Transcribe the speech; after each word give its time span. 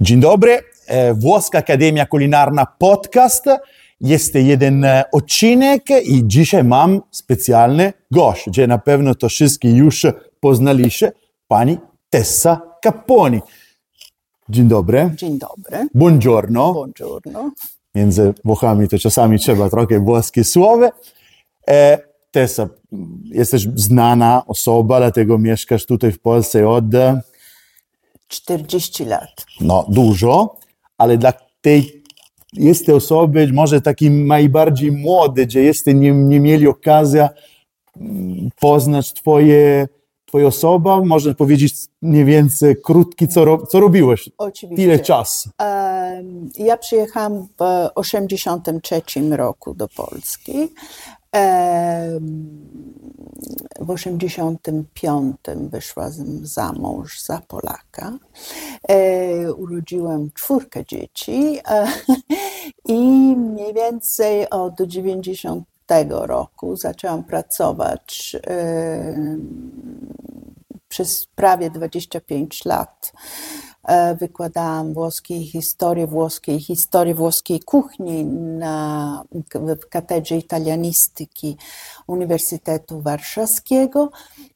Dzień 0.00 0.20
dobry, 0.20 0.58
e, 0.86 1.14
Włoska 1.14 1.58
Akademia 1.58 2.06
Kulinarna 2.06 2.66
Podcast. 2.78 3.44
Jest 4.00 4.34
jeden 4.34 4.84
e, 4.84 5.04
odcinek 5.12 5.82
i 6.04 6.22
dzisiaj 6.26 6.64
mam 6.64 7.00
specjalny 7.10 7.92
gość, 8.10 8.46
gdzie 8.46 8.66
na 8.66 8.78
pewno 8.78 9.14
to 9.14 9.28
wszyscy 9.28 9.68
już 9.68 10.06
poznaliście, 10.40 11.12
pani 11.48 11.78
Tessa 12.10 12.60
Capponi. 12.84 13.40
Dzień 14.48 14.68
dobry. 14.68 15.10
Dzień 15.16 15.38
dobry. 15.38 15.88
Buongiorno. 15.94 16.72
Buongiorno. 16.72 17.50
Między 17.94 18.34
Włochami 18.44 18.88
to 18.88 18.98
czasami 18.98 19.38
trzeba 19.38 19.70
trochę 19.70 20.00
włoskie 20.00 20.44
słowa. 20.44 20.90
E, 21.70 21.98
Tessa, 22.30 22.68
jesteś 23.24 23.66
znana 23.74 24.42
osoba, 24.46 24.98
dlatego 24.98 25.38
mieszkasz 25.38 25.86
tutaj 25.86 26.12
w 26.12 26.18
Polsce 26.18 26.68
od 26.68 26.84
40 28.28 29.04
lat. 29.04 29.46
no, 29.60 29.86
dużo, 29.88 30.56
ale 30.98 31.18
dla 31.18 31.32
tej 31.60 32.04
jest 32.52 32.86
te 32.86 32.94
osoby, 32.94 33.48
może 33.52 33.80
taki 33.80 34.10
najbardziej 34.10 34.92
młode, 34.92 35.46
gdzie 35.46 35.62
jeszcze 35.62 35.94
nie, 35.94 36.12
nie 36.12 36.40
mieli 36.40 36.68
okazji 36.68 37.20
mm, 37.96 38.50
poznać 38.60 39.12
twoje, 39.12 39.88
twoje 40.26 40.46
osoba, 40.46 41.00
można 41.00 41.34
powiedzieć 41.34 41.74
mniej 42.02 42.24
więcej 42.24 42.76
krótki, 42.84 43.28
co, 43.28 43.44
ro, 43.44 43.66
co 43.66 43.80
robiłeś, 43.80 44.30
Oczywiście. 44.38 44.84
ile 44.84 44.98
czasu. 44.98 45.50
Ja 46.58 46.76
przyjechałam 46.76 47.46
w 47.58 47.88
83 47.94 49.02
roku 49.30 49.74
do 49.74 49.88
Polski. 49.88 50.52
W 53.80 53.90
85 53.90 55.36
wyszłam 55.56 56.12
za 56.42 56.72
mąż 56.72 57.20
za 57.20 57.42
Polaka. 57.48 58.18
E, 58.88 59.52
Urodziłam 59.52 60.30
czwórkę 60.34 60.84
dzieci 60.84 61.58
e, 61.68 61.86
i 62.88 63.00
mniej 63.36 63.74
więcej 63.74 64.50
od 64.50 64.80
90 64.80 65.64
roku 66.10 66.76
zaczęłam 66.76 67.24
pracować 67.24 68.36
em, 68.42 69.58
przez 70.88 71.26
prawie 71.26 71.70
25 71.70 72.64
lat 72.64 73.12
e, 73.14 73.63
wykładałam 74.20 74.94
włoskiej 74.94 75.44
historii, 75.44 76.06
włoskiej 76.06 76.60
historii 76.60 77.14
włoskiej 77.14 77.60
kuchni 77.60 78.24
na, 78.24 79.24
w 79.54 79.88
katedrze 79.88 80.36
italianistyki 80.36 81.56
Uniwersytetu 82.06 83.00
Warszawskiego, 83.00 84.10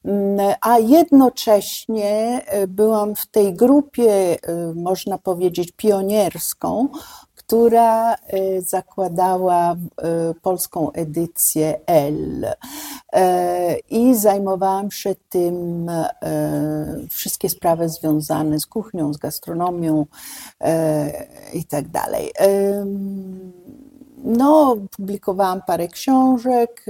Mm, 0.09 0.55
a 0.61 0.79
jednocześnie 0.79 2.43
e, 2.47 2.67
byłam 2.67 3.17
w 3.17 3.27
tej 3.27 3.55
grupie, 3.55 4.13
e, 4.43 4.75
można 4.75 5.19
powiedzieć, 5.19 5.73
pionierską, 5.77 6.89
która 7.49 8.15
e, 8.15 8.63
zakładała 8.63 9.73
e, 9.73 9.77
polską 10.43 10.93
edycję 10.93 11.81
L. 11.87 12.47
E, 13.13 13.77
I 13.79 14.15
zajmowałam 14.15 14.91
się 14.91 15.15
tym 15.29 15.89
e, 15.89 16.09
wszystkie 17.11 17.49
sprawy 17.49 17.89
związane 17.89 18.61
z 18.61 18.67
kuchnią, 18.67 19.13
z 19.13 19.17
gastronomią 19.17 20.07
e, 20.61 21.27
No, 24.25 24.77
publikowałam 24.97 25.63
parę 25.67 25.89
książek. 25.89 26.87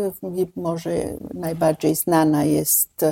Może 0.57 0.91
najbardziej 1.35 1.95
znana 1.95 2.45
jest 2.45 3.05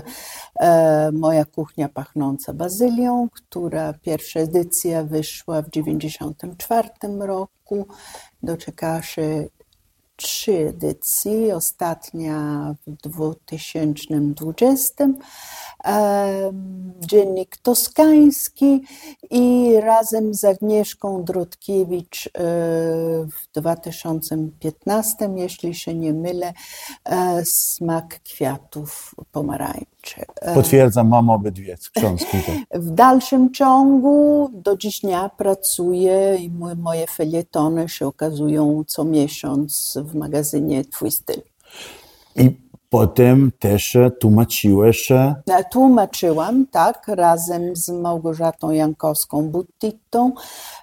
e, 0.60 1.12
Moja 1.12 1.44
kuchnia 1.44 1.88
pachnąca 1.88 2.52
bazylią, 2.52 3.28
która 3.32 3.92
pierwsza 3.92 4.40
edycja 4.40 5.04
wyszła 5.04 5.62
w 5.62 5.70
1994 5.70 6.88
roku. 7.18 7.86
Doczekała 8.42 9.02
się 9.02 9.48
trzy 10.16 10.68
edycji, 10.68 11.52
ostatnia 11.52 12.74
w 12.86 12.90
2020. 13.08 15.04
Em, 15.84 16.92
Dziennik 17.00 17.56
Toskański 17.56 18.82
i 19.30 19.72
razem 19.80 20.34
z 20.34 20.44
Agnieszką 20.44 21.24
Drutkiewicz 21.24 22.26
e, 22.26 22.30
w 23.24 23.52
2015, 23.54 25.30
jeśli 25.36 25.74
się 25.74 25.94
nie 25.94 26.12
mylę, 26.12 26.52
e, 27.04 27.44
Smak 27.44 28.20
kwiatów 28.24 29.14
pomarańczy. 29.32 29.86
E, 30.40 30.54
Potwierdzam, 30.54 31.08
mam 31.08 31.30
obydwie 31.30 31.76
książki. 31.96 32.38
Tak. 32.46 32.80
w 32.82 32.90
dalszym 32.90 33.52
ciągu 33.52 34.50
do 34.52 34.76
dziś 34.76 35.00
dnia 35.00 35.28
pracuję 35.28 36.36
i 36.40 36.50
mo- 36.50 36.74
moje 36.74 37.06
felietony 37.06 37.88
się 37.88 38.06
okazują 38.06 38.84
co 38.86 39.04
miesiąc 39.04 39.98
w 40.06 40.14
magazynie 40.14 40.84
Twój 40.84 41.10
styl. 41.10 41.42
I 42.36 42.66
potem 42.90 43.50
też 43.58 43.96
tłumaczyłeś 44.20 45.12
E, 45.12 45.34
Tłumaczyłam, 45.72 46.66
tak, 46.66 47.08
razem 47.08 47.76
z 47.76 47.88
Małgorzatą 47.88 48.70
Jankowską-Buttitą. 48.70 50.30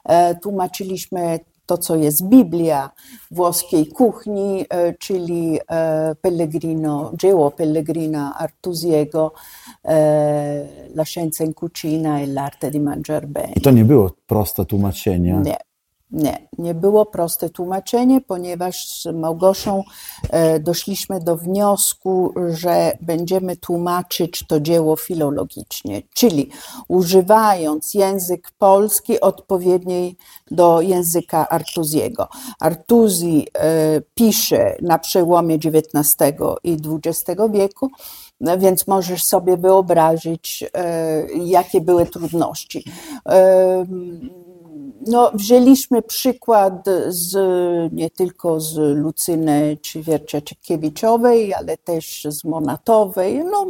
E, 0.05 0.35
Tłumaczyliśmy 0.35 1.39
to, 1.65 1.77
co 1.77 1.95
jest 1.95 2.23
Biblia 2.23 2.89
włoskiej 3.31 3.87
kuchni, 3.87 4.65
e, 4.69 4.93
czyli 4.93 5.59
Pellegrino, 6.21 7.11
dzieło 7.13 7.51
Pellegrina 7.51 8.37
Artusiego, 8.37 9.31
La 10.95 11.05
scienza 11.05 11.43
in 11.43 11.53
cucina 11.53 12.21
e 12.21 12.27
l'arte 12.27 12.71
di 12.71 12.79
mangiar 12.79 13.27
bene. 13.27 13.53
To 13.63 13.71
nie 13.71 13.85
było 13.85 14.11
proste 14.27 14.65
tłumaczenie. 14.65 15.41
Nie, 15.43 15.57
nie, 16.13 16.47
nie 16.57 16.73
było 16.73 17.05
proste 17.05 17.49
tłumaczenie, 17.49 18.21
ponieważ 18.21 19.01
z 19.01 19.05
Małgoszą 19.05 19.83
e, 20.29 20.59
doszliśmy 20.59 21.19
do 21.19 21.37
wniosku, 21.37 22.33
że 22.49 22.91
będziemy 23.01 23.57
tłumaczyć 23.57 24.43
to 24.47 24.59
dzieło 24.59 24.95
filologicznie, 24.95 26.01
czyli 26.13 26.49
używając 26.87 27.93
język 27.93 28.51
polski 28.57 29.21
odpowiedniej 29.21 30.17
do 30.51 30.81
języka 30.81 31.49
Artusiego. 31.49 32.27
Artusi 32.59 33.47
e, 33.53 34.01
pisze 34.13 34.75
na 34.81 34.99
przełomie 34.99 35.55
XIX 35.55 36.17
i 36.63 36.77
XX 36.87 37.41
wieku, 37.51 37.89
no 38.39 38.57
więc 38.57 38.87
możesz 38.87 39.23
sobie 39.23 39.57
wyobrazić, 39.57 40.63
e, 40.73 41.27
jakie 41.33 41.81
były 41.81 42.05
trudności. 42.05 42.83
No, 45.07 45.31
wzięliśmy 45.33 46.01
przykład 46.01 46.85
z, 47.07 47.33
nie 47.93 48.09
tylko 48.09 48.59
z 48.59 48.77
Lucyny 48.97 49.77
czy 49.81 50.01
Wierciaczykiewiczowej, 50.03 51.53
ale 51.53 51.77
też 51.77 52.27
z 52.29 52.43
Monatowej. 52.43 53.43
No, 53.51 53.65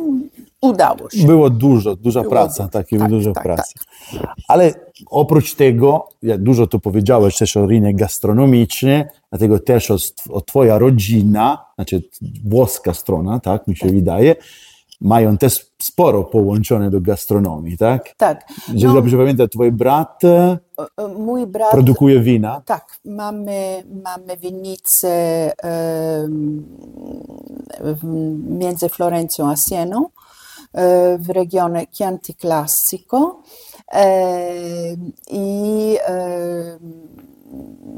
udało 0.62 1.10
się. 1.10 1.28
Było 1.28 1.50
dużo, 1.50 1.96
duża 1.96 2.22
Było 2.22 2.32
praca, 2.32 2.64
du- 2.64 2.70
takie 2.70 2.98
tak, 2.98 3.10
dużo 3.10 3.32
tak, 3.34 3.44
pracy. 3.44 3.74
Ale 4.48 4.74
oprócz 5.10 5.56
tego, 5.56 6.08
ja 6.24 6.38
dużo 6.38 6.68
tu 6.68 6.80
powiedziałeś 6.80 7.38
też 7.38 7.58
o 7.58 7.66
rynek 7.66 7.96
gastronomiczny, 7.96 9.08
dlatego 9.30 9.60
też 9.60 9.92
o, 9.92 9.98
o 10.30 10.42
twoja 10.42 10.78
rodzina, 10.78 11.66
znaczy 11.76 12.04
włoska 12.46 12.94
strona, 12.94 13.40
tak 13.40 13.68
mi 13.68 13.76
się 13.76 13.88
wydaje, 13.88 14.36
mają 15.04 15.38
też 15.38 15.72
sporo 15.82 16.24
połączone 16.24 16.90
do 16.90 17.02
gastronomii, 17.02 17.78
tak? 17.78 18.14
Tak. 18.18 18.48
Że 18.76 18.88
No, 18.88 18.94
dobrze 18.94 19.18
pamiętam, 19.18 19.50
twój 19.50 19.72
brat 19.72 20.24
e, 20.24 20.58
e, 20.98 21.08
mój 21.08 21.48
brat 21.48 21.72
produkuje 21.72 22.20
wina. 22.20 22.62
Tak, 22.66 23.00
mamy, 23.06 23.84
mamy 24.04 24.38
winnicę 24.38 25.52
między 28.48 28.90
Florencją 28.90 29.50
a 29.50 29.56
Sieną 29.56 30.06
e, 30.74 31.18
w 31.18 31.30
regionie 31.30 31.86
Chianti 31.92 32.36
Classico 32.36 33.42
Em, 33.94 35.12
i 35.32 35.98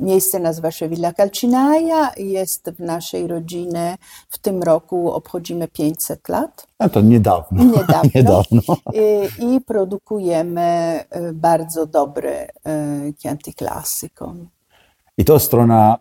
miejsce 0.02 0.40
nazywa 0.40 0.72
się 0.72 0.90
Villa 0.90 1.14
Calcinaia. 1.14 2.12
Jest 2.18 2.70
w 2.70 2.80
naszej 2.80 3.28
rodzinie 3.28 3.98
w 4.30 4.38
tym 4.38 4.64
roku 4.64 5.12
obchodzimy 5.12 5.68
500 5.68 6.30
lat. 6.30 6.68
A 6.80 6.90
to 6.90 7.02
niedawno. 7.02 7.64
Niedawno. 7.64 8.10
niedawno. 8.16 8.62
I, 8.94 9.56
i 9.56 9.62
produkujemy 9.62 10.62
e, 10.62 11.34
bardzo 11.34 11.86
dobre 11.86 12.48
e, 12.66 13.14
Chianti 13.20 13.54
Classico. 13.54 14.34
I 15.18 15.26
to 15.26 15.40
strona, 15.40 15.98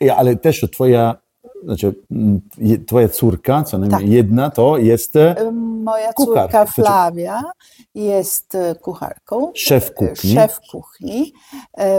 i- 0.00 0.10
ale 0.10 0.36
też 0.36 0.66
twoja, 0.72 1.16
znaczy, 1.64 1.94
mm, 2.10 2.40
twoja 2.86 3.08
córka, 3.08 3.62
co 3.64 3.78
najmniej 3.78 4.00
Tak. 4.00 4.10
jedna, 4.10 4.50
to 4.50 4.78
jest 4.78 5.16
e, 5.16 5.50
Moja 5.84 6.12
Kucharka, 6.12 6.42
córka 6.42 6.64
znaczy- 6.64 6.82
Flavia 6.82 7.42
jest 7.94 8.54
e, 8.54 8.74
kucharką. 8.74 9.52
Szef 9.54 9.90
e, 9.90 9.94
kuchni. 9.94 10.34
Szef 10.34 10.60
kuchni. 10.70 11.32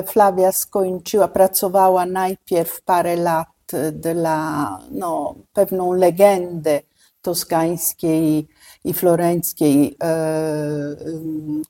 Flavia 0.07 0.51
skończyła, 0.51 1.27
pracowała 1.27 2.05
najpierw 2.05 2.81
parę 2.81 3.15
lat 3.15 3.47
dla 3.93 4.79
no, 4.91 5.35
pewną 5.53 5.93
legendę 5.93 6.79
toskańskiej 7.21 8.47
i 8.83 8.93
florenckiej 8.93 9.97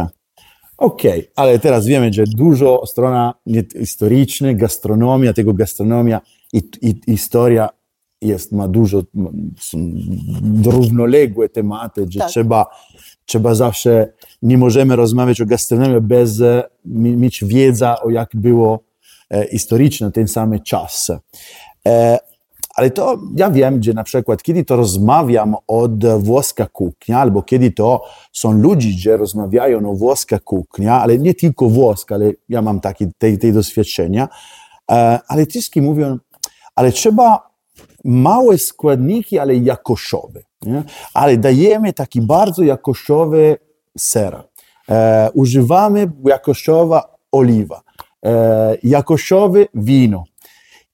Okej, 0.77 1.31
ale 1.35 1.59
teraz 1.59 1.85
wiemy, 1.85 2.13
że 2.13 2.23
dużo 2.27 2.85
strona 2.85 3.33
historyczna, 3.79 4.53
gastronomia, 4.53 5.33
tego 5.33 5.53
gastronomia 5.53 6.21
i, 6.53 6.61
i 6.81 7.17
historia 7.17 7.69
jest, 8.21 8.51
ma 8.51 8.67
dużo 8.67 9.01
równoległe 10.65 11.49
tematy, 11.49 12.05
że 12.09 12.19
Tak. 12.19 12.29
trzeba, 12.29 12.65
trzeba 13.25 13.55
zawsze, 13.55 14.13
nie 14.41 14.57
możemy 14.57 14.95
rozmawiać 14.95 15.41
o 15.41 15.45
gastronomii 15.45 16.01
bez 16.01 16.41
e, 16.41 16.63
mi- 16.85 17.17
mieć 17.17 17.43
wiedza 17.45 18.01
o 18.01 18.09
jak 18.09 18.29
było 18.33 18.79
e, 19.33 19.47
historyczne 19.47 20.11
ten 20.11 20.27
sam 20.27 20.59
czas. 20.59 21.11
E, 21.87 22.19
ale 22.75 22.91
to 22.91 23.17
ja 23.37 23.51
wiem, 23.51 23.83
że 23.83 23.93
na 23.93 24.03
przykład 24.03 24.43
kiedy 24.43 24.65
to 24.65 24.75
rozmawiam 24.75 25.55
od 25.67 26.05
włoska 26.05 26.65
kuchnia, 26.67 27.19
albo 27.19 27.41
kiedy 27.41 27.71
to 27.71 28.03
są 28.33 28.51
ludzie, 28.51 28.89
że 28.91 29.17
rozmawiają 29.17 29.89
o 29.91 29.93
włoska 29.95 30.39
kuchnia, 30.39 31.01
ale 31.01 31.17
nie 31.17 31.33
tylko 31.33 31.69
włoska, 31.69 32.15
ale 32.15 32.31
ja 32.49 32.61
mam 32.61 32.79
takie 32.79 33.07
te, 33.17 33.37
te 33.37 33.51
doświadczenia, 33.51 34.27
e, 34.91 35.19
ale 35.27 35.45
wszyscy 35.45 35.81
mówią, 35.81 36.17
ale 36.75 36.91
trzeba 36.91 37.50
małe 38.03 38.57
składniki, 38.57 39.39
ale 39.39 39.55
jakościowe. 39.55 40.41
Nie? 40.61 40.83
Ale 41.13 41.37
dajemy 41.37 41.93
taki 41.93 42.21
bardzo 42.21 42.63
jakościowy 42.63 43.57
ser. 43.97 44.43
E, 44.89 45.29
używamy 45.33 46.11
jakościowa 46.25 47.17
oliwa, 47.31 47.81
e, 48.25 48.77
jakościowe 48.83 49.65
wino, 49.73 50.23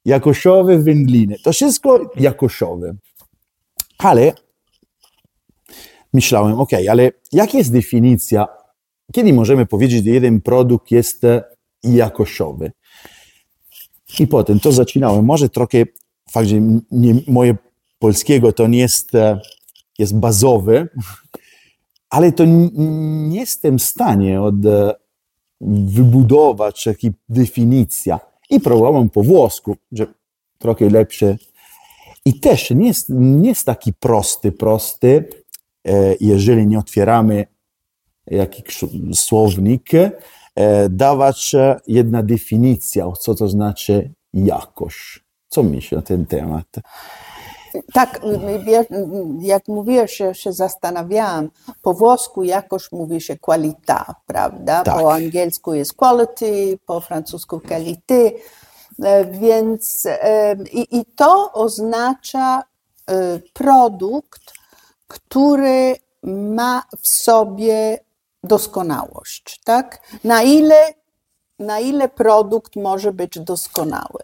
jakościowe 0.06 0.78
wędliny. 0.78 1.36
To 1.44 1.52
wszystko 1.54 2.12
jakościowe. 2.16 2.96
Ale 3.98 4.34
myślałem, 6.14 6.60
ok, 6.60 6.70
ale 6.90 7.12
jaka 7.32 7.58
jest 7.58 7.74
definicja, 7.74 8.48
kiedy 9.14 9.34
możemy 9.34 9.66
powiedzieć, 9.66 10.06
że 10.06 10.12
jeden 10.12 10.42
produkt 10.42 10.92
jest 10.92 11.22
jakościowy? 11.84 12.72
I 14.20 14.28
potem 14.28 14.60
to 14.60 14.72
zaczynałem. 14.72 15.26
Może 15.26 15.50
trochę 15.50 15.78
fakt, 16.32 16.48
że 16.48 16.56
nie, 16.92 17.14
moje 17.28 17.56
polskiego 18.00 18.54
to 18.54 18.68
nie 18.68 18.80
jest, 18.80 19.16
e, 19.16 19.40
jest 20.00 20.20
bazowe, 20.20 20.88
ale 22.10 22.32
to 22.32 22.46
nie 22.46 23.40
jestem 23.40 23.80
w 23.80 23.84
stanie 23.84 24.42
od, 24.42 24.66
e, 24.66 24.94
wybudować 25.62 26.86
jakaś 26.86 27.12
definicja. 27.30 28.20
I 28.50 28.60
próbowałem 28.60 29.10
po 29.10 29.24
włosku, 29.24 29.76
że 29.92 30.08
trochę 30.58 30.90
lepsze. 30.90 31.38
I 32.26 32.40
też 32.40 32.72
nie 32.72 32.88
jest, 32.88 33.10
nie 33.10 33.50
jest 33.50 33.66
taki 33.66 33.94
prosty, 33.94 34.52
prosty, 34.52 35.30
e, 35.88 36.16
jeżeli 36.20 36.68
nie 36.68 36.80
otwieramy 36.80 37.46
jakiś 38.28 38.84
słownik, 39.14 39.90
dawać 40.90 41.56
jedna 41.88 42.24
definicja, 42.24 43.12
co 43.12 43.36
to 43.36 43.48
znaczy 43.48 44.14
jakość. 44.34 45.27
Co 45.50 45.64
myślisz 45.64 45.92
na 45.92 46.02
ten 46.02 46.26
temat? 46.26 46.66
Tak, 47.94 48.20
jak 49.40 49.68
mówiłeś, 49.68 50.20
ja 50.20 50.34
się 50.34 50.54
zastanawiałam. 50.54 51.50
Po 51.82 51.94
włosku 51.94 52.44
jakoś 52.44 52.92
mówi 52.92 53.22
się 53.22 53.36
qualità, 53.38 54.14
prawda? 54.26 54.84
Tak. 54.84 55.00
Po 55.00 55.14
angielsku 55.14 55.74
jest 55.74 55.94
quality, 55.94 56.80
po 56.86 57.02
francusku 57.02 57.60
qualité. 57.60 58.32
E, 59.04 59.26
Więc 59.26 60.06
e, 60.06 60.56
i, 60.72 61.00
i 61.00 61.06
to 61.06 61.54
oznacza 61.54 62.64
e, 63.08 63.40
produkt, 63.54 64.42
który 65.08 65.96
ma 66.24 66.84
w 67.02 67.08
sobie 67.08 68.00
doskonałość, 68.44 69.62
tak? 69.64 70.02
Na 70.24 70.42
ile, 70.42 70.94
na 71.60 71.80
ile 71.80 72.10
produkt 72.10 72.76
może 72.76 73.12
być 73.14 73.40
doskonały. 73.40 74.22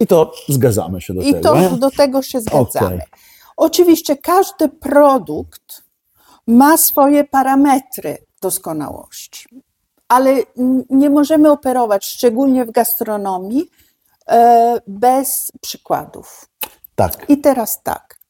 I 0.00 0.06
to 0.06 0.32
zgadzamy 0.48 1.00
się 1.00 1.14
do 1.14 1.20
i 1.20 1.32
tego. 1.32 1.48
to, 1.48 1.60
nie? 1.60 1.70
do 1.70 1.90
tego 1.90 2.22
się 2.22 2.40
zgadzamy. 2.40 2.86
Okej. 2.86 3.00
Oczywiście 3.56 4.16
każdy 4.16 4.68
produkt 4.68 5.82
ma 6.46 6.76
swoje 6.76 7.24
parametry 7.24 8.18
doskonałości, 8.40 9.48
ale 10.08 10.34
nie 10.90 11.10
możemy 11.10 11.50
operować, 11.50 12.04
szczególnie 12.04 12.64
w 12.64 12.70
gastronomii, 12.70 13.70
e, 14.28 14.80
bez 14.86 15.52
przykładów. 15.60 16.48
Tak. 16.94 17.24
I 17.28 17.38
teraz 17.38 17.82
tak. 17.82 18.20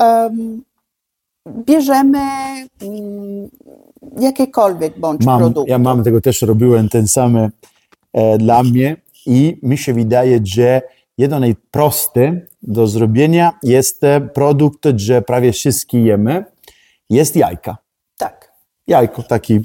Em, 0.00 0.62
bierzemy 1.48 2.18
mm, 2.18 3.50
jakiekolwiek 4.18 5.00
bądź 5.00 5.24
Mam, 5.24 5.40
produkt. 5.40 5.68
ja 5.68 5.78
mam 5.78 6.04
tego 6.04 6.20
też 6.20 6.42
robiłem 6.42 6.88
ten 6.88 7.08
sam 7.08 7.50
dla 8.38 8.62
mnie 8.62 8.96
i 9.26 9.58
mi 9.62 9.78
się 9.78 9.94
wydaje, 9.94 10.40
że 10.44 10.82
jedno 11.18 11.40
najproste 11.40 12.40
do 12.62 12.86
zrobienia 12.86 13.58
jest 13.62 14.04
e, 14.04 14.20
produkt, 14.20 14.86
że 14.96 15.22
prawie 15.22 15.52
wszyscy 15.52 15.98
jemy, 15.98 16.44
jest 17.10 17.36
jajka. 17.36 17.76
Tak. 18.18 18.52
Jajko 18.86 19.22
taki 19.22 19.60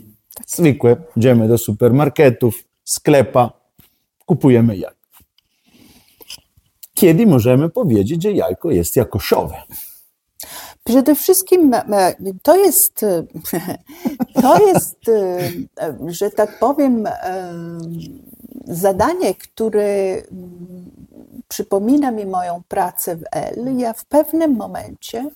zwykłe, 0.48 0.96
idziemy 1.16 1.48
do 1.48 1.58
supermarketów, 1.58 2.64
sklepa, 2.84 3.52
kupujemy 4.26 4.78
jajko. 4.78 4.98
Kiedy 6.94 7.28
możemy 7.28 7.70
powiedzieć, 7.70 8.24
że 8.24 8.32
jajko 8.32 8.72
jest 8.72 8.96
jakościowe? 8.96 9.56
Przede 10.84 11.16
wszystkim 11.16 11.74
e, 11.74 12.16
to 12.44 12.56
jest, 12.56 13.04
e, 13.04 13.24
to 14.42 14.68
jest, 14.68 15.10
e, 15.10 15.40
e, 15.82 15.98
że 16.08 16.32
tak 16.32 16.60
powiem, 16.60 17.08
e, 17.08 17.14
zadanie, 18.68 19.36
które 19.36 19.84
mm, 19.86 20.92
przypomina 21.48 22.12
mi 22.12 22.26
moją 22.26 22.62
pracę 22.68 23.16
w 23.16 23.24
L. 23.32 23.78
Ja 23.78 23.94
w 23.94 24.06
pewnym 24.06 24.56
momencie 24.56 25.30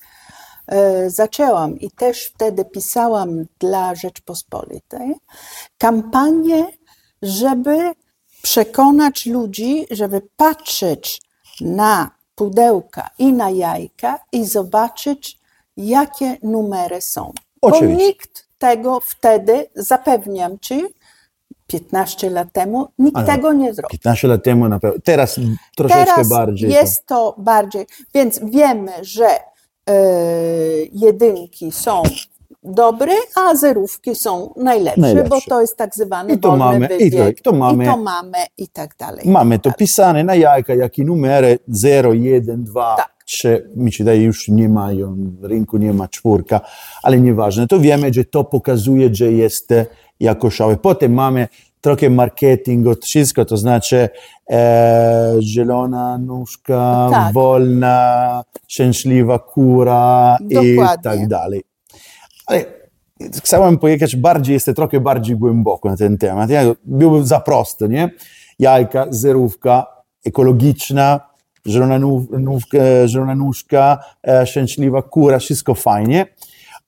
e, 0.67 1.09
zaczęłam 1.09 1.79
i 1.79 1.91
też 1.91 2.25
wtedy 2.25 2.65
pisałam 2.65 3.45
dla 3.59 3.95
Rzeczpospolitej 3.95 5.15
kampanię, 5.77 6.65
żeby 7.21 7.93
przekonać 8.41 9.25
ludzi, 9.25 9.85
żeby 9.91 10.21
patrzeć 10.37 11.21
na 11.61 12.11
pudełka 12.35 13.09
i 13.19 13.33
na 13.33 13.49
jajka 13.49 14.19
i 14.31 14.45
zobaczyć, 14.45 15.39
jakie 15.77 16.37
numery 16.43 17.01
są. 17.01 17.33
Oczywiście. 17.61 17.87
Bo 17.95 18.03
nikt 18.03 18.47
tego 18.57 18.99
wtedy, 18.99 19.69
zapewniam 19.75 20.59
ci, 20.59 20.83
15 21.71 22.29
lat 22.29 22.47
temu, 22.53 22.87
nikt 22.99 23.17
Ale 23.17 23.25
tego 23.27 23.53
nie 23.53 23.73
zrobił. 23.73 23.89
15 23.99 24.27
lat 24.27 24.43
temu 24.43 24.69
na 24.69 24.79
pewno. 24.79 24.99
Teraz 25.03 25.39
troszeczkę 25.75 26.05
Teraz 26.05 26.29
bardziej. 26.29 26.69
to- 26.69 26.75
jest 26.75 27.05
to 27.05 27.35
bardziej, 27.37 27.85
więc 28.13 28.39
wiemy, 28.43 28.91
że 29.01 29.25
e, 29.89 29.93
jedynki 30.91 31.71
są 31.71 32.03
dobre, 32.63 33.13
a 33.35 33.55
zerówki 33.55 34.15
są 34.15 34.53
najlepsze, 34.57 35.01
Najlepsze. 35.01 35.29
bo 35.29 35.39
to 35.49 35.61
jest 35.61 35.77
tak 35.77 35.95
zwany 35.95 36.33
I 36.33 36.39
to 36.39 36.49
wolny 36.49 36.65
mamy- 36.65 36.87
i 36.97 37.11
to- 37.11 37.27
i 37.29 37.35
to 37.35 37.51
mamy- 37.51 37.83
I 37.83 37.87
to 37.87 37.97
mamy 37.97 38.37
i 38.57 38.67
tak 38.67 38.95
dalej. 38.99 39.29
Mamy 39.29 39.59
to 39.59 39.71
pisane 39.73 40.23
na 40.23 40.35
jajka, 40.35 40.73
jakie 40.73 41.03
numery 41.03 41.59
0, 41.67 42.13
1, 42.13 42.63
2, 42.63 42.95
Tak. 42.97 43.11
3. 43.31 43.69
Mi 43.75 43.93
się 43.93 44.03
daje, 44.03 44.23
już 44.23 44.47
nie 44.47 44.69
mają, 44.69 45.15
w 45.41 45.43
rynku 45.43 45.77
nie 45.77 45.93
ma 45.93 46.07
czwórka, 46.07 46.61
ale 47.03 47.19
nieważne. 47.19 47.67
To 47.67 47.79
wiemy, 47.79 48.13
że 48.13 48.25
to 48.25 48.43
pokazuje, 48.43 49.15
że 49.15 49.31
jest 49.31 49.71
e, 49.71 49.85
jakościowe. 50.19 50.77
Potem 50.77 51.13
mamy 51.13 51.47
trochę 51.81 52.09
marketing 52.09 52.87
od 52.87 53.05
wszystko, 53.05 53.45
to 53.45 53.57
znaczy 53.57 54.09
e, 54.51 55.33
zielona 55.41 56.17
nóżka, 56.17 57.07
Tak. 57.11 57.33
wolna, 57.33 58.43
szczęśliwa 58.67 59.39
kura 59.39 60.37
i 60.49 60.53
Dokładnie. 60.75 61.03
tak 61.03 61.27
dalej. 61.27 61.63
Ale 62.47 62.65
chciałem 63.43 63.77
pojechać 63.77 64.15
bardziej, 64.15 64.53
jest 64.53 64.69
trochę 64.75 64.99
bardziej 64.99 65.35
głęboko 65.37 65.89
na 65.89 65.97
ten 65.97 66.17
temat. 66.17 66.49
Ja, 66.49 66.61
byłby 66.85 67.25
za 67.25 67.39
prosto, 67.39 67.87
nie? 67.87 68.09
Jajka, 68.59 69.05
zerówka, 69.09 69.87
ekologiczna, 70.25 71.30
zielona, 71.67 71.99
nów, 71.99 72.23
nówka, 72.31 72.77
zielona 73.07 73.35
nóżka, 73.35 74.03
e, 74.27 74.45
szczęśliwa 74.45 75.01
kura, 75.01 75.39
wszystko 75.39 75.75
fajnie, 75.75 76.25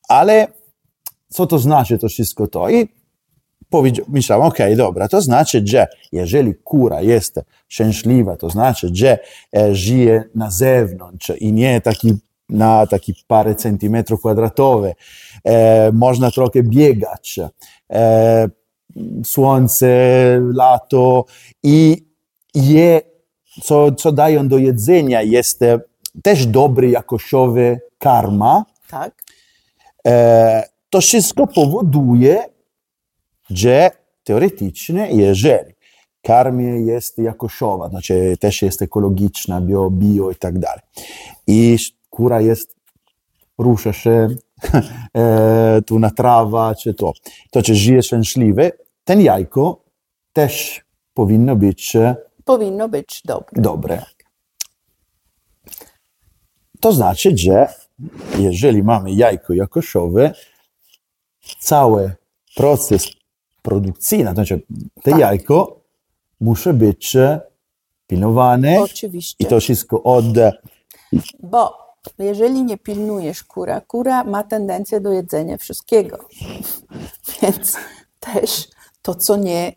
ale 0.10 0.48
co 1.30 1.48
to 1.48 1.60
znaczy 1.60 1.98
to 1.98 2.08
wszystko 2.08 2.48
to? 2.48 2.70
I 2.70 2.88
powiedział, 3.70 4.06
myślałem, 4.10 4.48
okej, 4.48 4.76
dobra, 4.76 5.08
to 5.08 5.22
znaczy, 5.22 5.64
że 5.66 5.88
jeżeli 6.12 6.54
kura 6.56 7.02
jest 7.02 7.40
szczęśliwa, 7.68 8.38
to 8.38 8.50
znaczy, 8.50 8.90
że 8.94 9.20
e, 9.56 9.76
żyje 9.76 10.24
na 10.36 10.52
zewnątrz 10.52 11.32
i 11.40 11.54
nie 11.54 11.82
taki 11.82 12.14
na 12.50 12.88
taki 12.88 13.14
parę 13.28 13.56
centymetrów 13.56 14.20
kwadratowych, 14.20 14.94
e, 15.44 15.92
można 15.92 16.32
trochę 16.32 16.64
biegać, 16.64 17.40
e, 17.94 18.50
słońce, 19.26 19.88
lato 20.54 21.26
i 21.64 22.06
je, 22.56 23.02
co, 23.62 23.92
co 23.92 24.12
dają 24.12 24.48
do 24.48 24.58
jedzenia, 24.58 25.22
jest 25.22 25.62
e, 25.62 25.80
też 26.24 26.46
dobry, 26.46 26.90
jakościowy 26.90 27.80
karma, 27.98 28.66
Tak? 28.90 29.24
e, 30.08 30.64
to 30.90 31.02
wszystko 31.02 31.48
powoduje, 31.48 32.46
że 33.50 33.92
teoretycznie, 34.24 35.08
jeżeli 35.12 35.74
karmia 36.22 36.76
jest 36.76 37.18
jakościowa, 37.18 37.90
znaczy 37.90 38.38
też 38.40 38.62
jest 38.62 38.82
ekologiczna, 38.82 39.62
bio, 39.62 39.90
bio 39.90 40.32
i 40.32 40.36
tak 40.36 40.60
dalej, 40.60 40.82
i 41.48 41.78
kura 42.10 42.42
jest, 42.42 42.76
rusza 43.58 43.94
się 43.94 44.28
e, 45.18 45.82
tu 45.86 46.00
na 46.00 46.12
trawa, 46.12 46.76
czy 46.76 46.94
to, 46.94 47.14
to 47.52 47.62
czy 47.62 47.76
żyje 47.76 48.04
szczęśliwe, 48.04 48.72
ten 49.04 49.22
jajko 49.22 49.84
też 50.34 50.82
powinno 51.14 51.56
być 51.56 51.96
e, 51.96 52.16
Powinno 52.46 52.90
być 52.90 53.22
dobre. 53.26 53.62
dobre. 53.62 54.06
To 56.80 56.92
znaczy, 56.94 57.38
że 57.38 57.74
jeżeli 58.40 58.84
mamy 58.84 59.12
jajko 59.12 59.54
jakościowe, 59.54 60.34
cały 61.60 62.16
proces 62.56 63.08
produkcyjny, 63.62 64.26
to 64.26 64.34
znaczy 64.34 64.62
to 65.04 65.12
Tak. 65.12 65.20
jajko 65.20 65.80
musi 66.40 66.74
być 66.74 67.16
e, 67.16 67.42
pilnowane 68.08 68.80
Oczywiście. 68.82 69.36
i 69.40 69.46
to 69.46 69.60
wszystko 69.60 70.04
od... 70.04 70.26
Bo 71.40 71.78
jeżeli 72.20 72.64
nie 72.64 72.78
pilnujesz 72.78 73.44
kura, 73.44 73.82
kura 73.82 74.24
ma 74.24 74.44
tendencję 74.44 75.02
do 75.02 75.12
jedzenia 75.12 75.58
wszystkiego. 75.58 76.30
Więc 77.42 77.78
też 78.20 78.68
to, 79.02 79.16
co 79.16 79.38
nie 79.38 79.74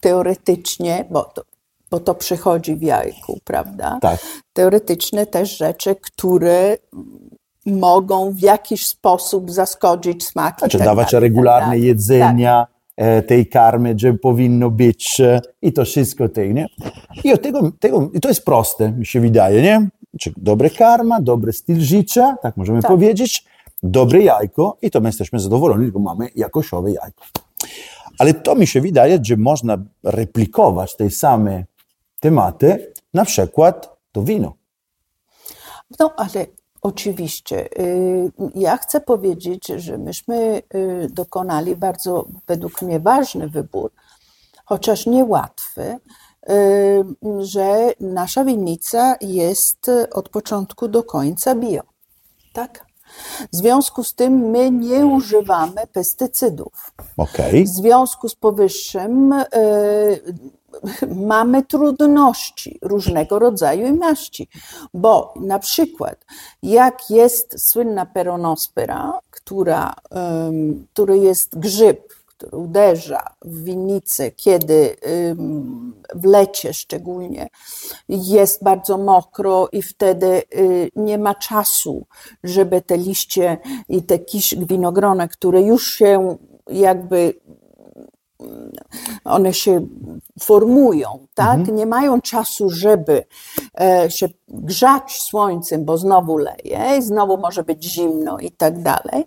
teoretycznie, 0.00 1.06
bo 1.10 1.24
to, 1.24 1.42
bo 1.92 2.00
to 2.00 2.14
przychodzi 2.14 2.76
w 2.76 2.82
jajku, 2.82 3.38
prawda? 3.44 3.98
Tak. 4.00 4.20
Teoretyczne 4.52 5.26
też 5.26 5.58
rzeczy, 5.58 5.96
które 6.02 6.76
mogą 7.66 8.32
w 8.32 8.40
jakiś 8.40 8.86
sposób 8.86 9.50
zaskoczyć 9.50 10.24
smak. 10.24 10.56
i 10.56 10.58
Znaczy 10.58 10.78
tak 10.78 10.86
dawać 10.86 11.12
dalej, 11.12 11.28
regularne 11.28 11.74
tak 11.74 11.82
jedzenia 11.82 12.66
e, 12.96 13.22
tej 13.22 13.46
karmy, 13.46 13.94
że 13.98 14.14
powinno 14.14 14.70
być 14.70 15.20
e, 15.20 15.40
i 15.62 15.72
to 15.72 15.84
wszystko 15.84 16.28
tej, 16.28 16.54
nie? 16.54 16.66
I 17.24 17.32
od 17.32 17.42
tego, 17.42 17.72
tego, 17.80 18.10
i 18.14 18.20
to 18.20 18.28
jest 18.28 18.44
proste, 18.44 18.92
mi 18.92 19.06
się 19.06 19.20
wydaje, 19.20 19.62
nie? 19.62 19.88
Dobre 20.36 20.70
karma, 20.70 21.20
dobry 21.20 21.52
styl 21.52 21.80
życia, 21.80 22.36
tak 22.42 22.56
możemy 22.56 22.82
Tak. 22.82 22.90
powiedzieć, 22.90 23.44
dobre 23.82 24.20
jajko 24.20 24.76
i 24.82 24.90
to 24.90 25.00
my 25.00 25.08
jesteśmy 25.08 25.40
zadowoleni, 25.40 25.92
bo 25.92 25.98
mamy 25.98 26.28
jakościowe 26.36 26.92
jajko. 26.92 27.24
Ale 28.18 28.34
to 28.34 28.54
mi 28.54 28.66
się 28.66 28.80
wydaje, 28.80 29.18
że 29.22 29.36
można 29.36 29.78
replikować 30.04 30.96
te 30.96 31.10
same 31.10 31.64
tematy, 32.22 32.92
na 33.14 33.24
przykład 33.24 33.96
to 34.12 34.22
wino. 34.22 34.52
No, 35.98 36.12
ale 36.16 36.46
oczywiście. 36.82 37.78
y, 37.80 38.30
Ja 38.54 38.76
chcę 38.76 39.00
powiedzieć, 39.00 39.66
że 39.66 39.98
myśmy 39.98 40.62
y, 40.74 41.08
dokonali 41.10 41.76
bardzo, 41.76 42.26
według 42.46 42.82
mnie, 42.82 43.00
ważny 43.00 43.48
wybór, 43.48 43.90
chociaż 44.64 45.06
niełatwy, 45.06 45.96
y, 46.50 47.04
że 47.40 47.92
nasza 48.00 48.44
winnica 48.44 49.16
jest 49.20 49.90
od 50.12 50.28
początku 50.28 50.88
do 50.88 51.02
końca 51.02 51.54
bio. 51.54 51.82
Tak? 52.52 52.86
W 53.52 53.56
związku 53.56 54.04
z 54.04 54.14
tym 54.14 54.32
my 54.50 54.70
nie 54.70 55.06
używamy 55.06 55.86
pestycydów. 55.92 56.92
Okej, 57.16 57.64
W 57.64 57.68
związku 57.68 58.28
z 58.28 58.34
powyższym 58.34 59.34
mamy 61.16 61.62
trudności 61.62 62.78
różnego 62.82 63.38
rodzaju 63.38 63.86
i 63.86 63.92
maści, 63.92 64.48
bo 64.94 65.34
na 65.36 65.58
przykład 65.58 66.24
jak 66.62 67.10
jest 67.10 67.68
słynna 67.68 68.06
peronospera, 68.06 69.18
która, 69.30 69.94
em, 70.10 70.86
który 70.92 71.18
jest 71.18 71.58
grzyb, 71.58 72.12
który 72.26 72.56
uderza 72.56 73.22
w 73.42 73.64
winnicę, 73.64 74.30
kiedy 74.30 74.96
em, 75.00 75.92
w 76.14 76.24
lecie 76.24 76.74
szczególnie 76.74 77.48
jest 78.08 78.64
bardzo 78.64 78.98
mokro 78.98 79.68
i 79.72 79.82
wtedy 79.82 80.42
y, 80.56 80.90
nie 80.96 81.18
ma 81.18 81.34
czasu, 81.34 82.06
żeby 82.44 82.80
te 82.80 82.96
liście 82.96 83.58
i 83.88 84.02
te 84.02 84.18
kisz 84.18 84.54
winogrona, 84.54 85.28
które 85.28 85.62
już 85.62 85.92
się 85.92 86.36
jakby 86.66 87.34
one 89.24 89.54
się 89.54 89.86
formują, 90.40 91.26
tak? 91.34 91.68
Nie 91.68 91.86
mają 91.86 92.20
czasu, 92.20 92.70
żeby 92.70 93.24
e, 93.80 94.10
się 94.10 94.28
grzać 94.48 95.12
słońcem, 95.12 95.84
bo 95.84 95.98
znowu 95.98 96.36
leje, 96.36 96.96
i 96.98 97.02
znowu 97.02 97.36
może 97.36 97.64
być 97.64 97.84
zimno 97.84 98.38
i 98.38 98.50
tak 98.50 98.82
dalej, 98.82 99.24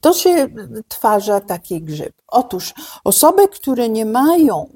to 0.00 0.12
się 0.12 0.46
twarza 0.88 1.40
taki 1.40 1.82
grzyb. 1.82 2.12
Otóż 2.28 2.74
osoby, 3.04 3.48
które 3.48 3.88
nie 3.88 4.04
mają 4.06 4.68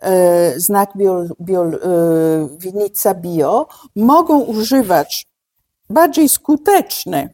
e, 0.00 0.60
znak 0.60 0.90
bio, 0.96 1.24
bio, 1.40 1.64
e, 1.64 1.78
winnica 2.58 3.14
bio, 3.14 3.68
mogą 3.96 4.40
używać 4.40 5.26
bardziej 5.90 6.28
skuteczne 6.28 7.28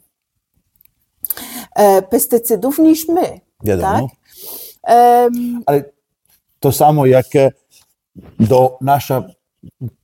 e, 1.74 2.02
pestycydów 2.02 2.78
niż 2.78 3.08
my. 3.08 3.40
wiadomo. 3.62 4.08
Tak? 4.08 4.25
Em, 4.86 5.62
Ale 5.66 5.84
to 6.60 6.72
samo 6.72 7.06
jak 7.06 7.36
e, 7.36 7.50
do 8.40 8.78
nasza 8.80 9.22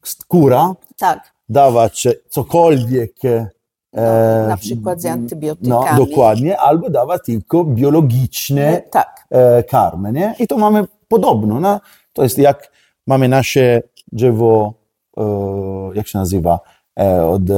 skóra 0.03 0.75
tak. 0.99 1.33
dawać 1.49 2.09
cokolwiek. 2.29 3.25
e, 3.25 3.47
No, 4.43 4.49
na 4.49 4.57
przykład 4.57 5.01
z 5.03 5.07
antybiotykami. 5.07 5.99
No, 5.99 6.07
dokładnie, 6.07 6.59
albo 6.59 6.91
dawać 6.91 7.21
tylko 7.27 7.65
biologiczne 7.65 8.83
Tak, 8.91 9.27
e, 9.31 9.63
karmy. 9.63 10.13
Nie? 10.13 10.35
I 10.39 10.47
to 10.47 10.59
mamy 10.59 10.85
podobno. 11.09 11.61
No? 11.61 11.81
To 12.13 12.23
jest 12.23 12.39
jak 12.39 12.73
mamy 13.07 13.29
nasze 13.29 13.83
drzewo, 14.13 14.75
e, 15.17 15.23
jak 15.95 16.09
się 16.09 16.19
nazywa, 16.19 16.55
e, 16.55 16.59
od 17.29 17.51
e, 17.51 17.57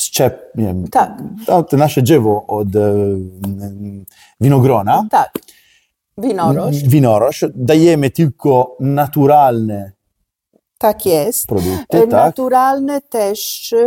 szczep, 0.00 0.52
nie 0.54 0.66
wiem, 0.66 0.88
tak, 0.88 1.22
to, 1.46 1.76
nasze 1.76 2.02
drzewo 2.02 2.46
od 2.46 2.76
e, 2.76 2.94
winogrona, 4.40 5.06
tak. 5.10 5.30
Winorośl, 6.18 6.88
winorośl, 6.88 7.52
dajemy 7.54 8.10
tylko 8.10 8.76
naturalne 8.80 9.92
tak 10.82 11.06
jest. 11.06 11.46
produkty, 11.46 11.98
E, 11.98 12.00
tak? 12.00 12.10
Naturalne 12.10 13.00
też, 13.00 13.72
e, 13.72 13.78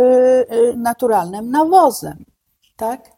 e, 0.48 0.76
naturalnym 0.76 1.50
nawozem, 1.50 2.24
tak? 2.76 3.10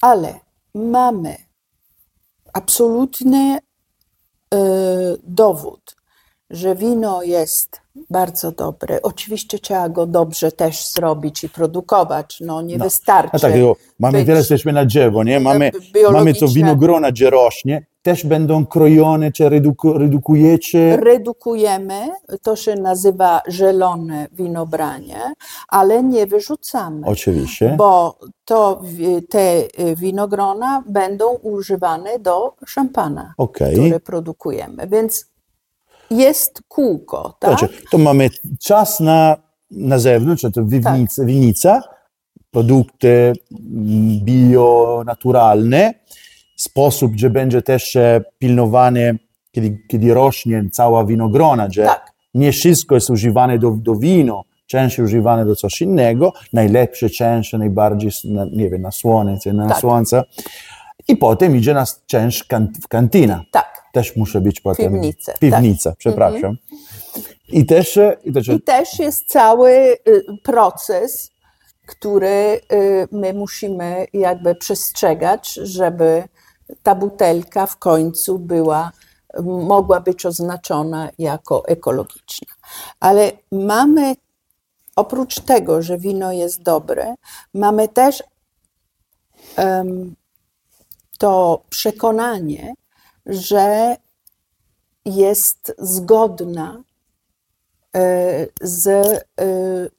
Ale 0.00 0.40
mamy 0.74 1.36
absolutny 2.52 3.58
e, 3.58 4.58
dowód, 5.22 5.96
że 6.50 6.74
wino 6.74 7.22
jest 7.22 7.80
bardzo 8.10 8.52
dobre. 8.52 9.02
Oczywiście 9.02 9.58
trzeba 9.58 9.88
go 9.88 10.06
dobrze 10.06 10.52
też 10.52 10.88
zrobić 10.88 11.44
i 11.44 11.48
produkować. 11.48 12.38
No 12.40 12.62
nie 12.62 12.78
wystarczy. 12.78 13.36
A 13.36 13.38
tak, 13.38 13.52
mamy 13.98 14.24
teraz 14.24 14.38
jesteśmy 14.38 14.72
na 14.72 14.84
drzewo, 14.84 15.24
nie? 15.24 15.40
Mamy, 15.40 15.70
biologiczne. 15.94 16.18
mamy 16.18 16.34
to 16.34 16.48
winogrona, 16.48 17.10
gdzie 17.12 17.30
rośnie, 17.30 17.86
też 18.02 18.26
będą 18.26 18.66
krojone, 18.66 19.32
czy 19.32 19.48
reduku, 19.48 19.92
redukujecie? 19.92 20.96
redukujemy, 20.96 22.00
to 22.42 22.56
się 22.56 22.74
nazywa 22.74 23.40
zielone 23.50 24.28
winobranie, 24.32 25.20
ale 25.68 26.02
nie 26.02 26.26
wyrzucamy. 26.26 27.06
Oczywiście. 27.06 27.74
Bo 27.78 28.18
to, 28.44 28.82
te 29.28 29.62
y, 29.62 29.96
winogrona 29.96 30.84
będą 30.86 31.34
używane 31.34 32.18
do 32.18 32.54
szampana, 32.66 33.34
Okej. 33.36 33.74
które 33.74 34.00
produkujemy. 34.00 34.86
Więc 34.86 35.30
jest 36.10 36.62
kółko, 36.68 37.36
tak? 37.40 37.58
Znaczy, 37.58 37.74
to 37.90 37.98
mamy 37.98 38.28
czas 38.60 39.00
na, 39.00 39.36
na 39.70 39.98
zewnątrz, 39.98 40.42
to 40.54 40.64
winnica, 40.64 41.24
winnica, 41.24 41.82
produkty 42.50 43.32
mm, 43.52 44.20
bio, 44.24 45.02
naturalne, 45.06 45.94
sposób, 46.56 47.12
że 47.16 47.30
będzie 47.30 47.62
też 47.62 47.96
pilnowane, 48.38 49.14
kiedy, 49.52 49.78
kiedy 49.88 50.14
rośnie 50.14 50.64
cała 50.72 51.04
winogrona, 51.04 51.68
że 51.70 51.84
Tak. 51.84 52.12
nie 52.34 52.52
wszystko 52.52 52.94
jest 52.94 53.10
używane 53.10 53.58
do, 53.58 53.70
do 53.70 53.94
wino, 53.94 54.44
część 54.66 54.98
używane 54.98 55.44
do 55.44 55.56
coś 55.56 55.82
innego, 55.82 56.32
najlepsze 56.52 57.10
część, 57.10 57.52
najbardziej, 57.52 58.10
na, 58.24 58.44
nie 58.44 58.70
wiem, 58.70 58.82
na 58.82 58.90
słońce, 58.90 59.52
na 59.52 59.68
Tak. 59.68 59.78
słońce. 59.78 60.24
I 61.08 61.16
potem 61.16 61.56
idzie 61.56 61.74
na 61.74 61.84
część 62.06 62.44
kan, 62.44 62.68
w 62.82 62.88
kantyna. 62.88 63.44
Tak. 63.50 63.79
Też 63.92 64.16
muszę 64.16 64.40
być 64.40 64.60
potem. 64.60 64.92
Piwnice, 64.92 65.32
tak. 65.32 65.40
Piwnica, 65.40 65.94
przepraszam. 65.98 66.56
I 67.48 67.66
też, 67.66 67.96
e, 67.96 68.16
i 68.24 68.32
też 68.32 68.48
I 68.48 68.62
też 68.62 68.98
jest 68.98 69.26
cały 69.26 69.70
y, 69.70 70.24
proces, 70.42 71.30
który 71.86 72.60
y, 72.72 73.08
my 73.12 73.34
musimy 73.34 74.06
jakby 74.12 74.54
przestrzegać, 74.54 75.52
żeby 75.52 76.24
ta 76.82 76.94
butelka 76.94 77.66
w 77.66 77.76
końcu 77.76 78.38
była, 78.38 78.92
mogła 79.44 80.00
być 80.00 80.26
oznaczona 80.26 81.08
jako 81.18 81.68
ekologiczna. 81.68 82.54
Ale 83.00 83.32
mamy, 83.52 84.14
oprócz 84.96 85.40
tego, 85.40 85.82
że 85.82 85.98
wino 85.98 86.32
jest 86.32 86.62
dobre, 86.62 87.14
mamy 87.54 87.88
też 87.88 88.22
em, 89.56 90.14
to 91.18 91.62
przekonanie, 91.70 92.74
że 93.26 93.96
jest 95.04 95.74
zgodna 95.78 96.82
e, 97.96 98.46
z 98.60 98.86
e, 98.86 99.22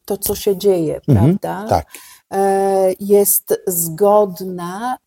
to, 0.05 0.17
co 0.17 0.35
się 0.35 0.57
dzieje, 0.57 1.01
prawda? 1.05 1.65
tak. 1.69 1.85
E, 2.33 2.93
Jest 2.99 3.61
zgodna 3.67 4.97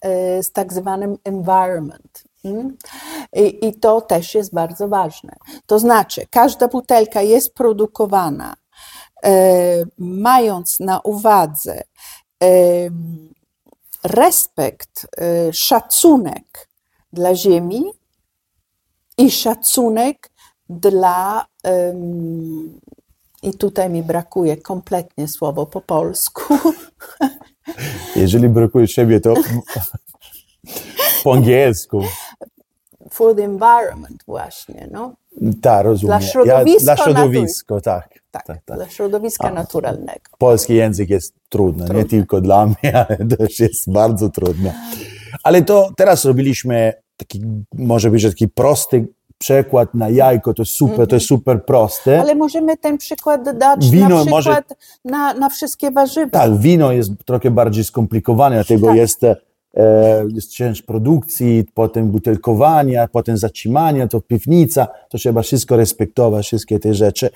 z 0.43 0.53
tak 0.53 0.73
zwanym 0.73 1.19
environment. 1.25 2.25
mm? 2.45 2.77
I, 3.33 3.67
I 3.67 3.75
to 3.75 4.01
też 4.01 4.35
jest 4.35 4.55
bardzo 4.55 4.89
ważne. 4.89 5.37
To 5.67 5.79
znaczy, 5.79 6.27
każda 6.31 6.69
butelka 6.69 7.23
jest 7.23 7.55
produkowana 7.55 8.55
mając 9.99 10.81
na 10.81 11.01
uwadze 11.01 11.83
respekt, 14.03 15.07
szacunek 15.53 16.69
dla 17.13 17.35
ziemi 17.35 17.85
i 19.19 19.31
szacunek 19.31 20.31
dla. 20.69 21.47
em, 21.63 22.81
I 23.43 23.53
tutaj 23.55 23.91
mi 23.91 24.03
brakuje 24.03 24.57
kompletnie 24.57 25.29
słowo 25.29 25.67
po 25.67 25.81
polsku. 25.81 26.55
Jeżeli 28.17 28.49
brakuje 28.49 28.89
siebie, 28.89 29.21
to 29.21 29.35
po 31.25 31.33
angielsku. 31.33 32.03
For 33.11 33.37
the 33.37 33.45
environment, 33.45 34.23
właśnie. 34.27 34.89
No. 34.93 35.15
Tak, 35.63 35.85
rozumiem. 35.85 36.19
Dla 36.19 36.29
środowiska 36.29 36.95
dla 36.95 37.05
środowiska, 37.05 37.81
tak. 37.81 38.09
Tak, 38.31 38.47
tak, 38.47 38.59
tak. 38.65 38.77
dla 38.77 38.89
środowiska 38.89 39.51
naturalnego. 39.51 40.31
Polski 40.39 40.75
język 40.75 41.11
jest 41.11 41.35
trudny, 41.49 41.95
nie 41.95 42.05
tylko 42.05 42.41
dla 42.41 42.67
mnie, 42.67 42.97
ale 43.09 43.17
też 43.17 43.61
jest 43.61 43.93
bardzo 43.93 44.29
trudny. 44.29 44.75
Ale 45.43 45.63
to 45.63 45.91
teraz 45.97 46.25
robiliśmy 46.25 46.93
taki, 47.17 47.41
może 47.75 48.11
być 48.11 48.25
taki 48.25 48.49
prosty 48.49 49.07
przekład 49.39 49.95
na 49.95 50.09
jajko, 50.09 50.55
to 50.55 50.63
jest 50.63 50.73
super, 50.73 51.09
to 51.09 51.17
jest 51.17 51.27
super 51.27 51.65
proste. 51.65 52.21
Ale 52.21 52.35
możemy 52.35 52.77
ten 52.77 52.99
przykład 52.99 53.59
dać 53.59 53.91
Wino 53.91 54.09
na 54.09 54.17
przykład 54.17 54.31
może- 54.31 54.63
na, 55.05 55.35
na 55.35 55.49
wszystkie 55.49 55.91
warzywa. 55.91 56.31
Tak, 56.31 56.57
wino 56.59 56.93
jest 56.93 57.11
trochę 57.25 57.51
bardziej 57.51 57.85
skomplikowane, 57.85 58.57
dlatego 58.57 58.87
Tak. 58.87 58.97
jest, 58.97 59.25
e, 59.25 59.37
jest 60.35 60.53
część 60.53 60.83
produkcji, 60.83 61.65
potem 61.75 62.11
butelkowania, 62.11 63.09
potem 63.09 63.37
zatrzymania, 63.39 64.09
to 64.09 64.21
piwnica, 64.21 64.89
to 65.09 65.19
trzeba 65.19 65.43
wszystko 65.43 65.77
respektować, 65.77 66.47
wszystkie 66.47 66.79
te 66.79 66.95
rzeczy. 66.95 67.31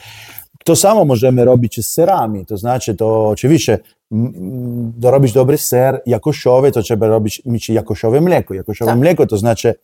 To 0.65 0.77
samo 0.77 1.05
możemy 1.05 1.45
robić 1.45 1.87
z 1.87 1.91
serami, 1.91 2.47
to 2.47 2.57
znaczy 2.57 2.95
to 2.95 3.29
oczywiście 3.29 3.73
mm, 3.73 3.85
mm, 3.85 3.98
dorobić 4.11 5.33
dobry 5.33 5.59
ser 5.59 6.03
jakościowy, 6.07 6.73
to 6.73 6.83
trzeba 6.83 7.07
robić 7.07 7.43
mieć 7.47 7.69
jakościowe 7.69 8.21
mleko. 8.21 8.55
Jakościowe 8.55 8.91
Tak. 8.91 9.01
mleko 9.01 9.27
to 9.27 9.37
znaczy 9.37 9.75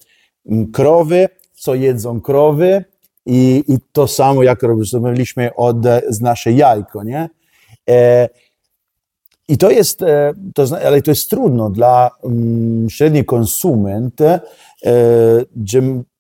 mm, 0.47 0.73
krowy, 0.73 1.29
co 1.55 1.75
jedzą 1.75 2.21
krowy 2.21 2.85
i, 3.27 3.65
i 3.69 3.79
to 3.93 4.09
samo 4.09 4.43
jak 4.43 4.63
robiliśmy 4.63 5.55
od 5.55 5.77
z 6.09 6.21
nasze 6.21 6.53
jajko, 6.53 7.03
nie? 7.05 7.29
E, 7.91 8.29
i 9.49 9.59
to 9.59 9.71
jest, 9.71 10.03
e, 10.03 10.33
to, 10.55 10.65
ale 10.87 11.03
to 11.03 11.11
jest 11.11 11.31
trudno 11.31 11.71
dla 11.71 12.11
mm, 12.25 12.91
średni 12.91 13.25
konsument, 13.25 14.21
e, 14.21 14.41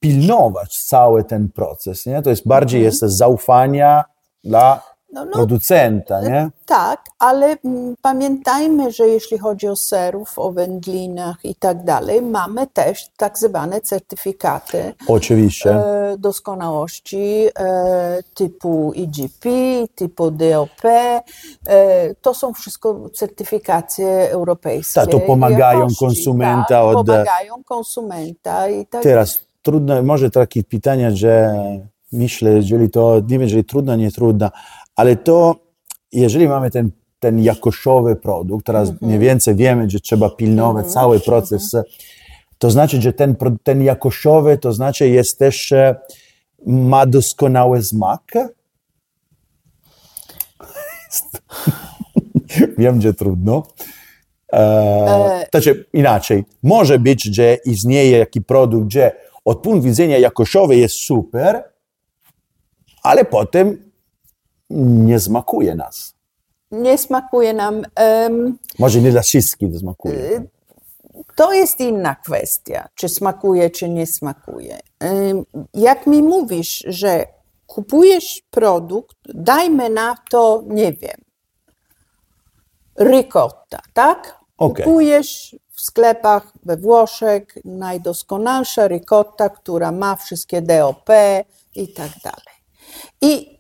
pilnować 0.01 0.79
cały 0.79 1.25
ten 1.25 1.49
proces. 1.49 2.07
Nie? 2.07 2.23
To 2.23 2.31
jest 2.31 2.49
bardziej 2.49 2.83
jest 2.83 3.01
zaufania 3.01 4.05
dla 4.45 4.94
No, 5.15 5.25
no, 5.25 5.31
producenta. 5.33 6.21
Nie? 6.21 6.51
Tak, 6.67 7.05
ale 7.19 7.57
mm, 7.65 7.95
pamiętajmy, 8.03 8.93
że 8.93 9.09
jeśli 9.09 9.39
chodzi 9.39 9.69
o 9.69 9.77
serów, 9.77 10.39
o 10.39 10.53
wędlinach 10.53 11.37
i 11.45 11.55
tak 11.55 11.85
dalej, 11.85 12.23
mamy 12.23 12.67
też 12.67 13.07
tak 13.17 13.39
zwane 13.39 13.81
certyfikaty 13.81 14.95
Oczywiście. 15.09 15.71
e, 15.71 16.17
doskonałości 16.19 17.47
e, 17.59 18.19
typu 18.35 18.93
IGP, 18.95 19.49
typu 19.95 20.31
DOP. 20.31 20.85
E, 20.85 22.15
to 22.23 22.35
są 22.35 22.53
wszystko 22.53 23.11
certyfikacje 23.11 24.31
europejskie. 24.31 25.01
Tak, 25.01 25.11
to 25.11 25.21
pomagają 25.21 25.79
jakości, 25.81 25.99
konsumenta 25.99 26.65
tak, 26.69 26.85
od- 26.85 27.07
Pomagają 27.07 27.55
konsumenta 27.65 28.69
i 28.69 28.87
tak 28.87 29.03
Teraz 29.03 29.41
trudno, 29.63 30.03
może 30.03 30.31
takie 30.31 30.65
pytania, 30.65 31.11
że 31.11 31.55
myślę, 32.13 32.51
jeżeli 32.51 32.91
to, 32.91 33.15
nie 33.21 33.29
wiem, 33.29 33.43
jeżeli 33.43 33.65
trudno, 33.65 33.97
nie 33.97 34.11
trudno, 34.11 34.51
ale 34.97 35.17
to, 35.17 35.57
jeżeli 36.13 36.49
mamy 36.49 36.71
ten, 36.71 36.91
ten 37.21 37.39
jakościowy 37.39 38.17
produkt, 38.17 38.67
teraz 38.67 38.93
mniej 39.01 39.19
więcej 39.19 39.55
wiemy, 39.55 39.91
że 39.91 40.01
trzeba 40.01 40.31
pilnować 40.31 40.87
cały 40.87 41.21
proces, 41.21 41.77
to 42.59 42.71
znaczy, 42.71 43.03
że 43.03 43.13
ten, 43.13 43.37
ten 43.63 43.83
jakościowy, 43.83 44.59
to 44.59 44.73
znaczy 44.73 45.09
jest 45.09 45.39
też, 45.39 45.73
e, 45.73 45.97
ma 46.67 47.07
doskonały 47.07 47.83
smak. 47.83 48.33
Wiem, 52.79 53.01
że 53.01 53.15
trudno. 53.15 53.67
E, 54.53 55.47
znaczy 55.51 55.85
inaczej, 55.93 56.45
może 56.63 56.99
być, 56.99 57.25
że 57.25 57.55
istnieje 57.55 58.19
jakiś 58.19 58.43
produkt, 58.43 58.93
że 58.93 59.13
od 59.45 59.59
punktu 59.59 59.83
widzenia 59.83 60.19
jakościowy 60.19 60.77
jest 60.77 60.95
super, 60.95 61.65
ale 63.03 63.25
potem 63.25 63.93
nie 64.71 65.21
smakuje 65.21 65.75
nas. 65.75 66.15
nie 66.71 66.99
smakuje 66.99 67.53
nam. 67.55 67.83
em, 67.95 68.59
Może 68.79 69.01
nie 69.01 69.11
dla 69.11 69.23
wszystkich 69.23 69.77
smakuje. 69.79 70.43
To 71.37 71.53
jest 71.53 71.81
inna 71.81 72.15
kwestia, 72.15 72.89
czy 72.95 73.09
smakuje, 73.09 73.71
czy 73.71 73.89
nie 73.89 74.07
smakuje. 74.07 74.79
Ym, 75.05 75.45
Jak 75.75 76.07
mi 76.07 76.23
mówisz, 76.23 76.85
że 76.87 77.27
kupujesz 77.67 78.43
produkt, 78.51 79.17
dajmy 79.35 79.91
na 79.91 80.17
to, 80.31 80.63
nie 80.67 80.93
wiem, 80.93 81.21
ricotta, 83.01 83.79
tak? 83.93 84.41
Okej. 84.59 84.85
Kupujesz 84.85 85.57
w 85.71 85.81
sklepach 85.81 86.53
we 86.65 86.77
Włoszech 86.77 87.45
najdoskonalsza 87.65 88.87
ricotta, 88.89 89.49
która 89.49 89.93
ma 89.93 90.17
wszystkie 90.17 90.63
DOP 90.63 91.09
i 91.75 91.89
tak 91.89 92.11
dalej. 92.25 92.57
I, 93.21 93.54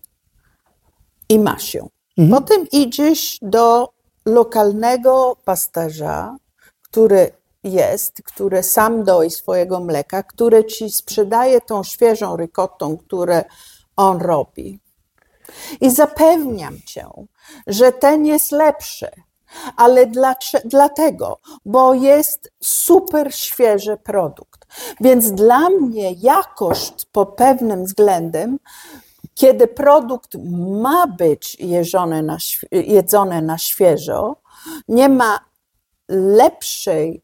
i 1.28 1.38
masz 1.38 1.74
ją. 1.74 1.88
Potem 2.30 2.66
idziesz 2.72 3.38
do 3.42 3.88
lokalnego 4.26 5.36
pasterza, 5.44 6.36
który 6.82 7.30
jest, 7.64 8.22
który 8.24 8.62
sam 8.62 9.04
doi 9.04 9.30
swojego 9.30 9.80
mleka, 9.80 10.22
który 10.22 10.64
ci 10.64 10.90
sprzedaje 10.90 11.60
tą 11.60 11.82
świeżą 11.82 12.36
rykottą, 12.36 12.96
które 12.96 13.44
on 13.96 14.20
robi. 14.20 14.80
I 15.80 15.90
zapewniam 15.90 16.78
cię, 16.86 17.06
że 17.66 17.92
ten 17.92 18.26
jest 18.26 18.52
lepszy. 18.52 19.10
Ale 19.76 20.06
dlatego, 20.64 21.38
bo 21.64 21.94
jest 21.94 22.52
super 22.62 23.34
świeży 23.34 23.96
produkt. 23.96 24.66
Więc 25.00 25.32
dla 25.32 25.70
mnie 25.70 26.12
jakość 26.12 27.06
pod 27.12 27.36
pewnym 27.36 27.84
względem, 27.84 28.58
kiedy 29.34 29.68
produkt 29.68 30.36
ma 30.82 31.06
być 31.06 31.56
jedzony 32.70 33.42
na, 33.42 33.58
świeżo, 33.58 34.36
nie 34.88 35.08
ma 35.08 35.38
lepszej 36.08 37.23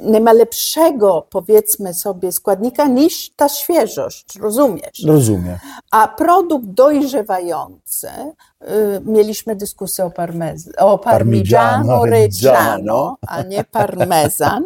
nie 0.00 0.20
ma 0.20 0.32
lepszego, 0.32 1.26
powiedzmy 1.30 1.94
sobie, 1.94 2.32
składnika 2.32 2.86
niż 2.86 3.30
ta 3.36 3.48
świeżość, 3.48 4.38
rozumiesz? 4.38 5.04
Rozumiem. 5.06 5.58
A 5.90 6.08
produkt 6.08 6.66
dojrzewający, 6.66 8.08
y, 8.08 8.66
mieliśmy 9.04 9.56
dyskusję 9.56 10.04
o, 10.04 10.10
parmez, 10.10 10.68
o 10.78 10.98
parmigiano 10.98 12.04
reggiano, 12.06 13.16
a 13.26 13.42
nie 13.42 13.64
parmezan, 13.64 14.64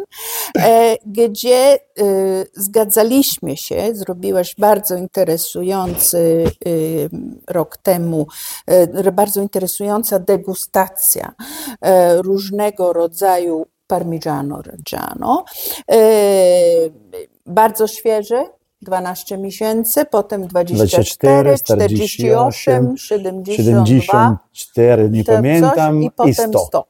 e, 0.57 0.95
gdzie 1.05 1.79
y, 1.99 2.47
zgadzaliśmy 2.53 3.57
się, 3.57 3.95
zrobiłaś 3.95 4.55
bardzo 4.57 4.95
interesujący 4.95 6.45
y, 6.67 7.09
rok 7.47 7.77
temu, 7.77 8.27
bardzo 9.13 9.41
interesująca 9.41 10.19
degustacja 10.19 11.33
e, 11.81 12.21
różnego 12.21 12.93
rodzaju 12.93 13.65
Parmigiano 13.87 14.61
Reggiano. 14.61 15.45
E, 15.91 15.99
bardzo 17.45 17.87
świeży, 17.87 18.45
12 18.81 19.37
miesięcy, 19.37 20.05
potem 20.05 20.47
24, 20.47 21.55
24 21.55 21.57
48, 21.57 22.97
72, 22.97 23.55
74, 23.55 25.09
nie 25.09 25.23
pamiętam, 25.23 26.03
i 26.03 26.11
potem 26.11 26.33
100. 26.33 26.65
100. 26.65 26.87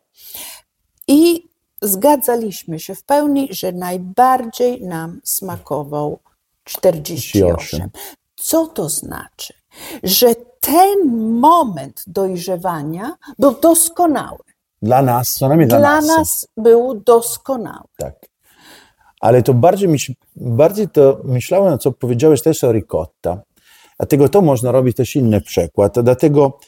I 1.07 1.47
zgadzaliśmy 1.81 2.79
się 2.79 2.95
w 2.95 3.03
pełni, 3.03 3.47
że 3.51 3.71
najbardziej 3.71 4.83
nam 4.83 5.21
smakował 5.23 6.19
48. 6.63 7.89
Co 8.35 8.67
to 8.67 8.89
znaczy? 8.89 9.53
Że 10.03 10.35
ten 10.59 11.17
moment 11.39 12.03
dojrzewania 12.07 13.17
był 13.39 13.51
doskonały. 13.51 14.46
Dla 14.81 15.01
nas, 15.01 15.33
co 15.33 15.47
najmniej 15.47 15.69
dla, 15.69 15.79
dla 15.79 15.95
nas. 15.95 16.07
nas 16.07 16.47
był 16.57 17.01
doskonały. 17.05 17.87
Tak. 17.97 18.15
Ale 19.21 19.43
to 19.43 19.53
bardziej, 19.53 19.89
mi, 19.89 19.97
bardziej 20.35 20.89
to 20.89 21.21
myślałem, 21.23 21.79
co 21.79 21.91
powiedziałeś 21.91 22.41
też 22.41 22.63
o 22.63 22.71
ricotta. 22.71 23.41
Dlatego 23.97 24.29
to 24.29 24.41
można 24.41 24.71
robić 24.71 24.97
też 24.97 25.15
inny 25.15 25.41
przykład. 25.41 25.99
Dlatego 25.99 26.59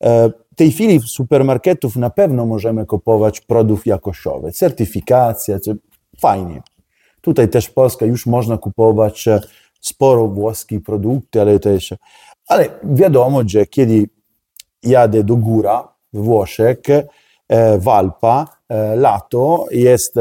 e, 0.00 0.28
w 0.28 0.54
tej 0.56 0.72
chwili 0.72 1.00
w 1.00 1.04
supermarketów 1.04 1.96
na 1.96 2.10
pewno 2.10 2.46
możemy 2.46 2.86
kupować 2.86 3.40
produkt 3.40 3.86
jakościowy. 3.86 4.52
Certyfikacja, 4.52 5.58
fajnie. 6.20 6.62
Tutaj 7.20 7.48
też 7.48 7.66
w 7.66 7.72
Polsce 7.72 8.06
już 8.06 8.26
można 8.26 8.58
kupować 8.58 9.28
e, 9.28 9.40
sporo 9.80 10.26
włoskich 10.26 10.82
produktów, 10.82 11.42
ale 11.42 11.58
też... 11.58 11.94
Ale 12.48 12.68
wiadomo, 12.84 13.42
że 13.46 13.66
kiedy 13.66 14.08
jadę 14.82 15.24
do 15.24 15.36
góra 15.36 15.88
w 16.12 16.18
Włoszech, 16.18 16.78
Walpa, 17.78 18.46
lato. 18.96 19.66
Jest, 19.70 20.14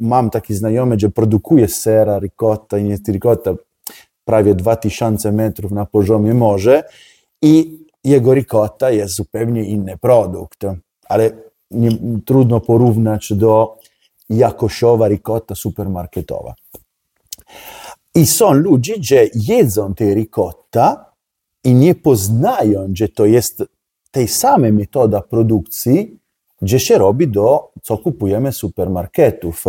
mam 0.00 0.30
taki 0.30 0.54
znajomy, 0.54 0.98
że 0.98 1.10
produkuje 1.10 1.68
sera, 1.68 2.18
ricotta, 2.18 2.78
i 2.78 2.88
jest 2.88 3.08
ricotta 3.08 3.54
prawie 4.24 4.54
2000 4.54 5.32
metrów 5.32 5.72
na 5.72 5.86
poziomie 5.86 6.34
morza 6.34 6.82
i 7.42 7.78
jego 8.04 8.34
ricotta 8.34 8.90
jest 8.90 9.14
zupełnie 9.14 9.64
inny 9.64 9.98
produkt, 9.98 10.64
ale 11.08 11.30
nie, 11.70 11.90
trudno 12.26 12.60
porównać 12.60 13.32
do 13.32 13.78
jakościowa 14.30 15.08
ricotta 15.08 15.54
supermarketowa. 15.54 16.54
I 18.14 18.26
są 18.26 18.52
ludzie, 18.52 18.94
że 19.00 19.26
jedzą 19.34 19.94
te 19.94 20.14
ricotta 20.14 21.12
i 21.64 21.74
nie 21.74 21.94
poznają, 21.94 22.88
że 22.94 23.08
to 23.08 23.26
jest 23.26 23.64
tej 24.10 24.28
samej 24.28 24.72
metoda 24.72 25.20
produkcji, 25.20 26.18
gdzie 26.62 26.80
się 26.80 26.98
robi 26.98 27.28
do, 27.28 27.72
co 27.82 27.98
kupujemy 27.98 28.52
z 28.52 28.56
supermarketów. 28.56 29.64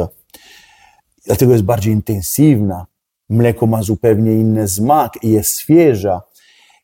Dlatego 1.25 1.51
jest 1.51 1.63
bardziej 1.63 1.93
intensywna. 1.93 2.85
Mleko 3.29 3.67
ma 3.67 3.83
zupełnie 3.83 4.31
inny 4.31 4.67
smak 4.67 5.23
jest 5.23 5.59
świeża. 5.59 6.21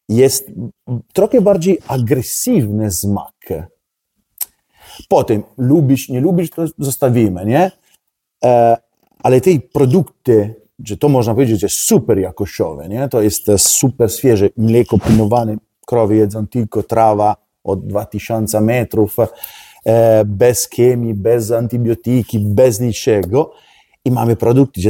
Jest 0.10 0.52
trochę 1.14 1.42
bardziej 1.42 1.80
agresywny 1.88 2.92
smak. 2.92 3.36
Potem 5.10 5.44
lubisz, 5.58 6.10
nie 6.10 6.22
lubisz, 6.22 6.50
to 6.50 6.66
zostawimy, 6.80 7.46
nie? 7.46 7.72
E, 8.44 8.78
ale 9.20 9.42
te 9.42 9.52
produkty, 9.74 10.56
że 10.86 10.98
to 10.98 11.10
można 11.10 11.34
powiedzieć, 11.34 11.60
że 11.60 11.70
super 11.70 12.18
jakościowe, 12.18 12.90
nie? 12.90 13.10
To 13.10 13.22
jest 13.22 13.46
super 13.58 14.14
świeże 14.14 14.50
mleko 14.58 14.98
pinowane, 14.98 15.58
krowy 15.86 16.16
jedzą 16.16 16.48
tylko 16.48 16.84
trawa 16.84 17.36
od 17.64 17.88
2000 17.88 18.62
metrów, 18.62 19.16
bez 20.26 20.70
chemii, 20.76 21.14
bez 21.14 21.52
antibiotyki, 21.52 22.40
bez 22.40 22.80
niczego 22.80 23.52
i 24.06 24.12
mamy 24.12 24.36
produkty 24.36 24.82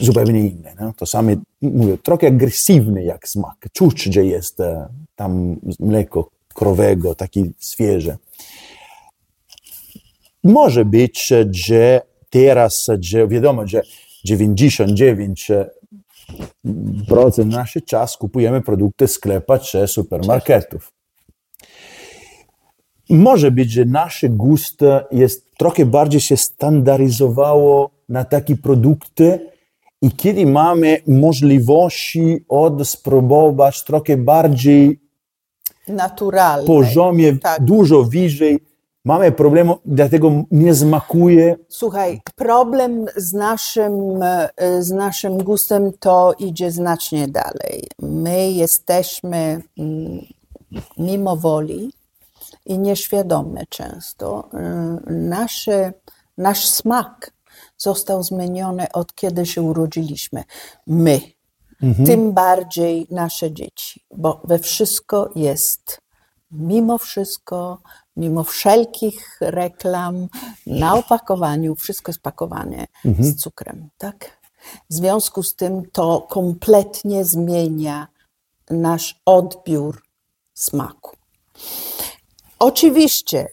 zupełnie 0.00 0.40
inne. 0.40 0.74
No? 0.80 0.92
To 0.96 1.06
same, 1.06 1.36
mówię, 1.62 1.98
trochę 1.98 2.26
agresywny 2.26 3.04
jak 3.04 3.28
smak. 3.28 3.56
Czuć, 3.72 4.02
że 4.02 4.24
jest 4.24 4.60
e, 4.60 4.88
tam 5.16 5.56
mleko 5.80 6.30
krowego, 6.54 7.14
taki 7.14 7.52
świeże. 7.60 8.16
Może 10.44 10.84
być, 10.84 11.32
że 11.50 12.00
teraz, 12.30 12.86
że 13.00 13.28
wiadomo, 13.28 13.66
że 13.66 13.82
99% 14.28 15.66
naszych 17.46 17.84
czas 17.84 18.16
kupujemy 18.16 18.62
produkty 18.62 19.08
sklepa 19.08 19.58
czy 19.58 19.86
supermarketów. 19.86 20.92
Może 23.10 23.50
być, 23.50 23.70
że 23.70 23.84
nasz 23.84 24.24
gust 24.28 24.80
jest 25.12 25.48
trochę 25.58 25.86
bardziej 25.86 26.20
się 26.20 26.36
standaryzowało 26.36 27.90
na 28.08 28.24
takie 28.24 28.56
produkty 28.56 29.50
i 30.02 30.10
kiedy 30.10 30.46
mamy 30.46 30.98
możliwości 31.06 32.44
od 32.48 32.88
spróbować 32.88 33.84
trochę 33.84 34.16
bardziej 34.16 35.00
naturalne, 35.88 36.66
poziomie 36.66 37.38
tak. 37.38 37.64
dużo 37.64 38.04
wyżej, 38.04 38.58
mamy 39.04 39.32
problem, 39.32 39.72
dlatego 39.84 40.44
nie 40.50 40.74
smakuje. 40.74 41.56
Słuchaj, 41.68 42.20
problem 42.34 43.06
z 43.16 43.32
naszym, 43.32 43.94
z 44.80 44.90
naszym 44.90 45.38
gustem 45.38 45.92
to 46.00 46.34
idzie 46.38 46.70
znacznie 46.70 47.28
dalej. 47.28 47.84
My 48.02 48.50
jesteśmy 48.50 49.62
mm, 49.78 50.20
mimo 50.98 51.36
woli 51.36 51.90
i 52.66 52.78
nieświadome 52.78 53.66
często. 53.68 54.48
Y, 55.08 55.12
nasze, 55.12 55.92
nasz 56.38 56.66
smak 56.66 57.32
został 57.78 58.22
zmieniony 58.22 58.92
od 58.92 59.14
kiedy 59.14 59.46
się 59.46 59.62
urodziliśmy. 59.62 60.44
My, 60.86 61.20
mhm. 61.82 62.06
tym 62.06 62.32
bardziej 62.32 63.06
nasze 63.10 63.52
dzieci, 63.52 64.04
bo 64.16 64.40
we 64.44 64.58
wszystko 64.58 65.30
jest, 65.34 66.00
mimo 66.50 66.98
wszystko, 66.98 67.78
mimo 68.16 68.44
wszelkich 68.44 69.38
reklam, 69.40 70.28
na 70.66 70.94
opakowaniu, 70.94 71.74
wszystko 71.74 72.10
jest 72.10 72.22
pakowane 72.22 72.86
mhm. 73.04 73.24
z 73.24 73.36
cukrem, 73.36 73.88
tak? 73.98 74.38
W 74.90 74.94
związku 74.94 75.42
z 75.42 75.54
tym 75.54 75.90
to 75.90 76.26
kompletnie 76.30 77.24
zmienia 77.24 78.06
nasz 78.70 79.20
odbiór 79.24 80.02
smaku. 80.54 81.16
Oczywiście 82.58 83.48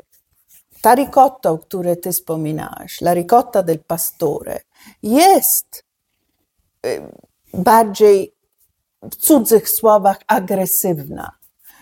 ta 0.81 0.95
ricotta, 0.95 1.51
o 1.51 1.57
której 1.57 1.97
ty 1.97 2.11
wspominałaś, 2.11 3.01
la 3.01 3.13
ricotta 3.13 3.63
del 3.63 3.79
pastore, 3.79 4.59
jest 5.03 5.83
y, 6.85 7.01
bardziej 7.53 8.35
w 9.11 9.15
cudzych 9.15 9.69
słowach 9.69 10.19
agresywna. 10.27 11.31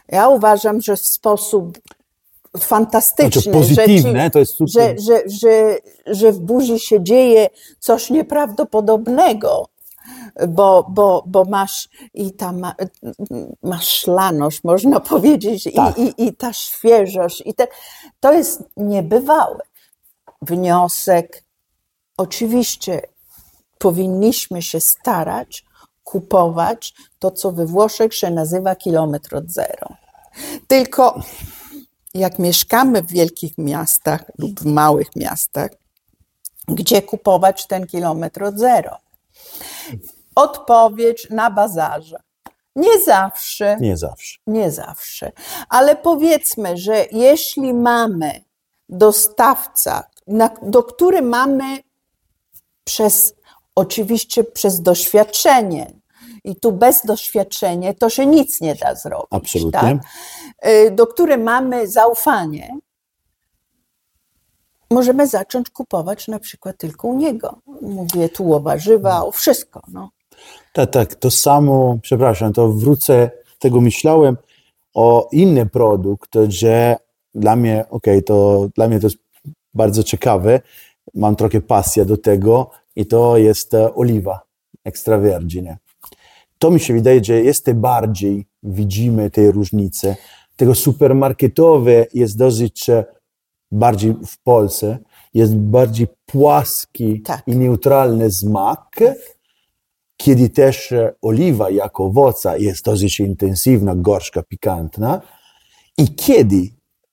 Ja 0.08 0.30
uważam, 0.30 0.82
że 0.82 0.96
w 0.96 1.06
sposób 1.06 1.80
fantastyczny, 2.60 3.42
znaczy 3.42 3.52
pozytywne, 3.52 4.24
że, 4.24 4.30
to 4.30 4.40
jest 4.40 4.56
super. 4.56 4.74
Że, 4.74 4.96
że, 4.98 5.22
że, 5.26 5.78
że 6.06 6.32
w 6.32 6.40
buzi 6.40 6.80
się 6.80 7.04
dzieje 7.04 7.50
coś 7.80 8.10
nieprawdopodobnego 8.10 9.73
bo, 10.48 10.86
bo, 10.90 11.24
bo 11.28 11.46
masz 11.46 11.90
i 12.14 12.32
ta 12.32 12.52
ma, 12.52 12.76
masz 13.64 13.88
szlaność, 13.88 14.64
można 14.64 15.00
powiedzieć, 15.14 15.70
tak. 15.76 15.98
i, 15.98 16.02
i, 16.02 16.28
i 16.28 16.36
ta 16.36 16.54
świeżość. 16.54 17.44
I 17.46 17.54
te, 17.54 17.68
to 18.20 18.34
jest 18.34 18.64
niebywałe. 18.78 19.60
Wniosek, 20.42 21.44
oczywiście 22.18 23.02
powinniśmy 23.78 24.62
się 24.62 24.80
starać 24.80 25.66
kupować 26.04 26.94
to, 27.20 27.32
co 27.32 27.52
we 27.52 27.66
Włoszech 27.66 28.16
się 28.16 28.32
nazywa 28.32 28.76
kilometr 28.76 29.36
od 29.36 29.52
zero. 29.52 29.88
Tylko 30.68 31.22
jak 32.14 32.40
mieszkamy 32.40 33.02
w 33.02 33.12
wielkich 33.12 33.58
miastach 33.58 34.32
lub 34.38 34.60
w 34.60 34.66
małych 34.66 35.16
miastach, 35.16 35.70
gdzie 36.68 37.02
kupować 37.02 37.68
ten 37.68 37.88
kilometr 37.88 38.44
od 38.44 38.60
zero? 38.60 38.98
Odpowiedź 40.36 41.30
na 41.30 41.52
bazarze. 41.52 42.20
Nie 42.76 43.00
zawsze. 43.02 43.78
Nie 43.82 43.98
zawsze. 43.98 44.38
Nie 44.48 44.72
zawsze. 44.72 45.32
Ale 45.70 45.96
powiedzmy, 45.96 46.78
że 46.78 47.06
jeśli 47.12 47.74
mamy 47.74 48.44
dostawca, 48.90 50.04
na, 50.28 50.50
do 50.62 50.84
który 50.84 51.22
mamy 51.22 51.80
przez, 52.84 53.34
oczywiście 53.76 54.44
przez 54.44 54.82
doświadczenie, 54.82 56.04
i 56.44 56.56
tu 56.56 56.72
bez 56.72 57.06
doświadczenia 57.06 57.94
to 57.94 58.10
się 58.10 58.26
nic 58.26 58.62
nie 58.62 58.76
da 58.76 58.96
zrobić. 58.96 59.28
Absolutnie. 59.30 59.72
Tak? 59.82 59.98
Y, 60.70 60.92
Do 60.92 61.08
który 61.08 61.38
mamy 61.38 61.88
zaufanie, 61.88 62.78
możemy 64.92 65.28
zacząć 65.28 65.70
kupować 65.70 66.28
na 66.28 66.40
przykład 66.40 66.78
tylko 66.78 67.08
u 67.08 67.18
niego. 67.18 67.60
Mówię 67.82 68.30
tu 68.30 68.54
o 68.54 68.60
warzywa, 68.60 69.26
o 69.26 69.32
wszystko. 69.32 69.82
No. 69.88 70.10
Tak, 70.74 70.92
tak, 70.92 71.16
to 71.16 71.32
samo, 71.32 71.98
przepraszam, 72.02 72.54
to 72.54 72.70
wrócę, 72.70 73.32
tego 73.60 73.82
myślałem 73.82 74.38
o 74.94 75.30
inny 75.32 75.66
produkt, 75.66 76.30
że 76.48 76.96
dla 77.36 77.56
mnie, 77.56 77.86
okej, 77.90 78.24
to 78.24 78.70
dla 78.76 78.88
mnie 78.88 79.00
to 79.00 79.08
jest 79.08 79.18
bardzo 79.74 80.04
ciekawe, 80.04 80.62
mam 81.14 81.36
trochę 81.36 81.62
pasję 81.62 82.06
do 82.06 82.18
tego 82.18 82.72
i 82.96 83.06
to 83.06 83.38
jest 83.38 83.74
e, 83.74 83.96
oliwa 83.96 84.40
extravergine. 84.86 85.78
To 86.58 86.72
mi 86.72 86.80
się 86.80 86.94
wydaje, 86.94 87.24
że 87.24 87.42
jest 87.42 87.74
bardziej 87.74 88.46
widzimy 88.64 89.30
te 89.30 89.52
różnice. 89.52 90.16
Tego 90.56 90.76
supermarketowe 90.76 92.06
jest 92.14 92.38
dosyć 92.38 92.90
e, 92.90 93.06
bardziej 93.72 94.14
w 94.26 94.44
Polsce, 94.44 94.98
jest 95.34 95.56
bardziej 95.56 96.08
płaski 96.26 97.22
Tak. 97.22 97.44
i 97.48 97.56
neutralny 97.56 98.32
smak, 98.32 99.00
kiedy 100.18 100.50
też 100.50 100.92
e, 100.92 101.14
oliwa 101.22 101.70
jako 101.70 102.06
owoca 102.06 102.58
jest 102.58 102.86
dosyć 102.86 103.20
intensywna, 103.20 103.96
gorzka, 103.96 104.44
pikantna. 104.44 105.22
I 105.98 106.16
kiedy 106.16 106.70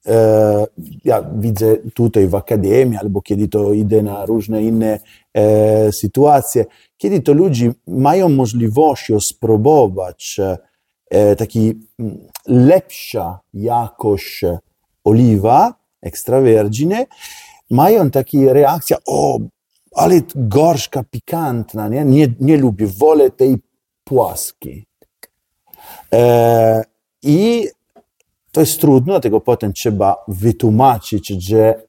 e, 0.07 0.67
ja 1.05 1.23
widzę 1.35 1.77
tutaj 1.95 2.29
w 2.29 2.35
akademii, 2.35 2.99
albo 2.99 3.23
kiedy 3.23 3.49
to 3.49 3.73
idę 3.73 4.03
na 4.03 4.27
różne 4.27 4.63
inne 4.63 5.01
e, 5.35 5.93
sytuacje, 5.93 6.65
kiedy 6.97 7.21
to 7.21 7.33
ludzie 7.33 7.73
mają 7.87 8.29
możliwość 8.29 9.11
spróbować 9.21 10.37
e, 10.39 10.59
e, 11.11 11.37
taki 11.37 11.81
mm, 11.99 12.19
lepsza 12.47 13.41
jakość 13.55 14.45
oliwa 15.05 15.75
extravergine, 16.03 17.07
mają 17.71 18.11
takie 18.11 18.53
reakcje, 18.53 18.97
o, 19.07 19.39
ale 19.95 20.21
gorzka, 20.35 21.05
pikantna, 21.11 21.89
nie? 21.89 22.05
Nie, 22.05 22.29
nie 22.41 22.57
lubię, 22.57 22.87
wolę 22.87 23.31
tej 23.31 23.57
płaskiej. 24.05 24.87
E, 26.13 26.83
I 27.23 27.69
to 28.53 28.61
jest 28.61 28.81
trudno, 28.81 29.13
dlatego 29.13 29.41
potem 29.41 29.73
trzeba 29.73 30.25
wytłumaczyć, 30.29 31.29
że 31.29 31.83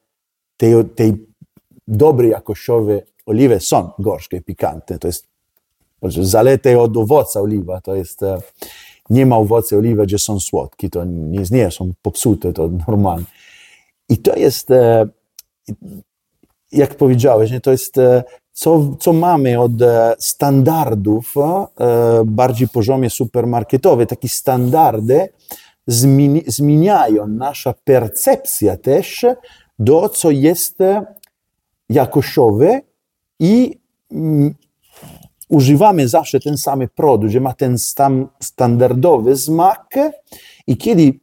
te, 0.58 0.84
te 0.84 1.04
dobre 1.88 2.28
jakościowe 2.28 3.02
oliwy 3.26 3.60
są 3.60 3.90
gorzkie 4.00 4.42
pikantne. 4.42 5.00
To 5.00 5.08
jest 5.08 5.28
zaletę 6.22 6.80
od 6.80 6.98
owoca 6.98 7.42
oliwa. 7.42 7.82
To 7.82 7.96
jest, 7.96 8.24
e, 8.24 8.42
nie 9.10 9.26
ma 9.26 9.38
owoce 9.38 9.78
oliwy, 9.78 10.06
gdzie 10.06 10.20
są 10.20 10.40
słodkie. 10.40 10.90
To 10.90 11.06
nie, 11.06 11.44
nie 11.52 11.72
są 11.72 11.92
popsute, 12.02 12.54
to 12.54 12.70
normalne. 12.88 13.26
I 14.10 14.18
to 14.18 14.36
jest, 14.36 14.72
e, 14.72 15.08
jak 16.72 16.96
powiedziałeś, 16.96 17.52
nie, 17.52 17.62
to 17.62 17.72
jest 17.72 17.98
e, 17.98 18.24
co, 18.52 18.96
co 19.00 19.14
mamy 19.14 19.60
od 19.60 19.82
e, 19.82 20.16
standardów 20.20 21.34
e, 21.38 21.68
bardziej 22.26 22.68
poziomie 22.68 23.10
supermarketowe. 23.10 24.06
Takie 24.06 24.30
standardy 24.30 25.30
zmieni, 25.88 26.44
zmieniają 26.48 27.28
nasza 27.28 27.74
percepcja 27.84 28.78
też 28.78 29.26
do 29.80 30.10
co 30.10 30.32
jest 30.32 30.78
jakościowe 31.90 32.82
i 33.40 33.80
mm, 34.12 34.56
używamy 35.50 36.08
zawsze 36.08 36.40
ten 36.40 36.58
sam 36.58 36.82
produkt, 36.96 37.34
że 37.34 37.40
ma 37.40 37.54
ten 37.54 37.78
sam 37.78 38.28
standardowy 38.44 39.38
smak 39.38 39.96
i 40.68 40.78
kiedy, 40.78 41.14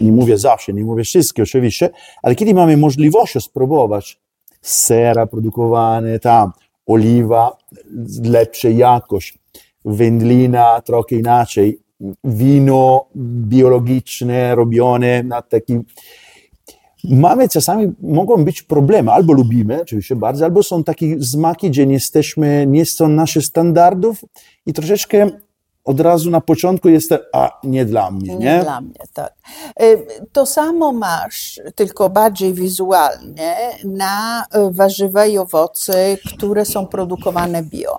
nie 0.00 0.12
mówię 0.12 0.38
zawsze, 0.38 0.72
nie 0.72 0.84
mówię 0.84 1.04
wszystkie 1.04 1.42
oczywiście, 1.42 1.90
ale 2.22 2.34
kiedy 2.34 2.54
mamy 2.54 2.76
możliwość 2.76 3.44
spróbować 3.44 4.20
sera 4.68 5.26
produkowane 5.26 6.18
tam, 6.18 6.52
oliwa 6.86 7.56
z 8.04 8.20
lepszej 8.28 8.76
jakości, 8.76 9.38
wędlina 9.84 10.80
trochę 10.80 11.16
inaczej, 11.16 11.78
wino 12.24 13.06
biologiczne 13.16 14.54
robione 14.54 15.22
na 15.22 15.42
taki 15.42 15.78
mamy 17.10 17.48
czasami, 17.48 17.92
mogą 18.02 18.44
być 18.44 18.62
problemy, 18.62 19.12
albo 19.12 19.32
lubimy 19.32 19.82
oczywiście 19.82 20.16
bardzo, 20.16 20.44
albo 20.44 20.62
są 20.62 20.84
takie 20.84 21.22
smaki, 21.22 21.70
gdzie 21.70 21.86
nie 21.86 21.94
jesteśmy, 21.94 22.66
nie 22.68 22.86
są 22.86 23.08
nasze 23.08 23.42
standardów 23.42 24.24
i 24.66 24.72
troszeczkę 24.72 25.30
od 25.86 26.00
razu 26.00 26.30
na 26.30 26.40
początku 26.40 26.88
jest, 26.88 27.14
a 27.32 27.58
nie 27.64 27.84
dla 27.84 28.10
mnie, 28.10 28.36
nie? 28.36 28.44
Nie 28.44 28.62
dla 28.62 28.80
mnie, 28.80 29.00
tak. 29.12 29.32
Y, 29.82 30.06
To 30.32 30.46
samo 30.46 30.92
masz, 30.92 31.60
tylko 31.74 32.08
bardziej 32.10 32.54
wizualnie, 32.54 33.56
na 33.84 34.42
y, 34.42 34.46
warzywa 34.70 35.26
i 35.26 35.38
owoce, 35.38 36.16
które 36.36 36.64
są 36.64 36.86
produkowane 36.86 37.62
bio. 37.62 37.98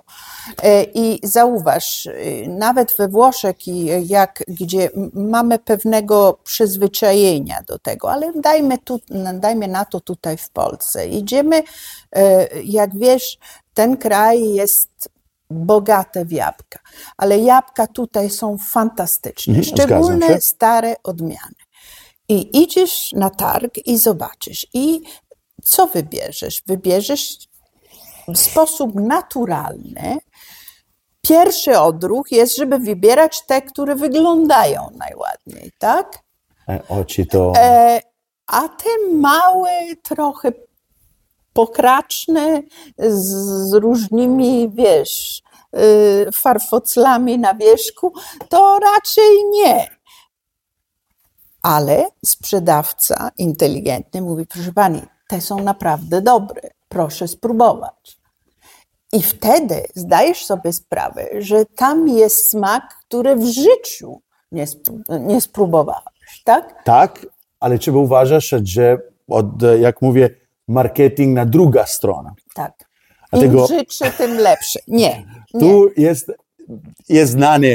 Y, 0.64 0.86
I 0.94 1.20
zauważ, 1.22 2.08
nawet 2.48 2.96
we 2.96 3.08
Włoszech, 3.08 3.56
jak, 4.06 4.44
gdzie 4.48 4.90
mamy 5.14 5.58
pewnego 5.58 6.38
przyzwyczajenia 6.44 7.62
do 7.66 7.78
tego, 7.78 8.12
ale 8.12 8.32
dajmy, 8.32 8.78
tu, 8.78 9.00
dajmy 9.34 9.68
na 9.68 9.84
to 9.84 10.00
tutaj 10.00 10.36
w 10.36 10.50
Polsce. 10.50 11.08
Idziemy, 11.08 11.62
jak 12.64 12.98
wiesz, 12.98 13.38
ten 13.74 13.96
kraj 13.96 14.54
jest 14.54 15.10
bogate 15.50 16.24
w 16.24 16.32
jabłka, 16.32 16.78
ale 17.16 17.38
jabłka 17.38 17.86
tutaj 17.86 18.30
są 18.30 18.58
fantastyczne, 18.58 19.54
Mhm, 19.54 19.64
szczególne 19.76 20.40
stare 20.40 20.96
odmiany. 21.04 21.54
I 22.28 22.62
idziesz 22.62 23.12
na 23.12 23.30
targ 23.30 23.74
i 23.86 23.98
zobaczysz. 23.98 24.66
I 24.74 25.00
co 25.64 25.86
wybierzesz? 25.86 26.62
Wybierzesz 26.66 27.38
w 28.28 28.36
sposób 28.38 28.94
naturalny. 28.94 30.18
Pierwszy 31.22 31.78
odruch 31.78 32.32
jest, 32.32 32.56
żeby 32.56 32.78
wybierać 32.78 33.42
te, 33.46 33.62
które 33.62 33.94
wyglądają 33.94 34.90
najładniej, 34.98 35.72
tak? 35.78 36.18
E, 36.68 36.80
Oczy 36.88 37.26
to... 37.26 37.52
E, 37.56 38.00
a 38.46 38.68
te 38.68 38.88
małe, 39.14 39.70
trochę 40.02 40.52
pokraczne, 41.58 42.62
z, 42.98 43.26
z 43.70 43.72
różnymi, 43.72 44.70
wiesz, 44.74 45.42
y, 45.76 46.32
farfoclami 46.32 47.38
na 47.38 47.54
wierzchu, 47.54 48.12
to 48.48 48.78
raczej 48.78 49.44
nie. 49.50 49.88
Ale 51.62 52.08
sprzedawca 52.26 53.30
inteligentny 53.38 54.22
mówi, 54.22 54.46
proszę 54.46 54.72
pani, 54.72 55.02
te 55.28 55.40
są 55.40 55.62
naprawdę 55.62 56.22
dobre, 56.22 56.70
proszę 56.88 57.28
spróbować. 57.28 58.18
I 59.12 59.22
wtedy 59.22 59.86
zdajesz 59.94 60.46
sobie 60.46 60.72
sprawę, 60.72 61.28
że 61.38 61.64
tam 61.64 62.08
jest 62.08 62.50
smak, 62.50 62.94
który 63.06 63.36
w 63.36 63.44
życiu 63.46 64.20
nie, 64.52 64.66
nie 65.20 65.40
spróbowałeś, 65.40 66.42
tak? 66.44 66.84
Tak, 66.84 67.26
ale 67.60 67.78
trzeba 67.78 67.98
uważać, 67.98 68.68
że 68.68 68.98
od, 69.28 69.46
jak 69.80 70.02
mówię, 70.02 70.30
marketing 70.68 71.34
na 71.34 71.46
druga 71.46 71.86
strona. 71.86 72.34
Tak. 72.54 72.72
Dlatego- 73.32 73.60
Im 73.60 73.78
życzę, 73.78 74.10
tym 74.10 74.36
lepsze. 74.36 74.80
Nie, 74.88 75.26
nie. 75.54 75.60
Tu 75.60 75.88
jest, 75.96 76.32
jest 77.08 77.32
znane 77.32 77.68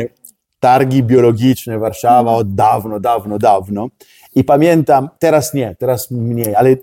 targi 0.60 1.04
biologiczne 1.04 1.80
Warszawa 1.80 2.32
od 2.32 2.56
dawno, 2.56 3.00
dawno, 3.00 3.40
dawno. 3.40 3.88
I 4.36 4.44
pamiętam, 4.44 5.10
teraz 5.20 5.54
nie, 5.54 5.76
teraz 5.80 6.12
mniej, 6.12 6.56
ale 6.56 6.76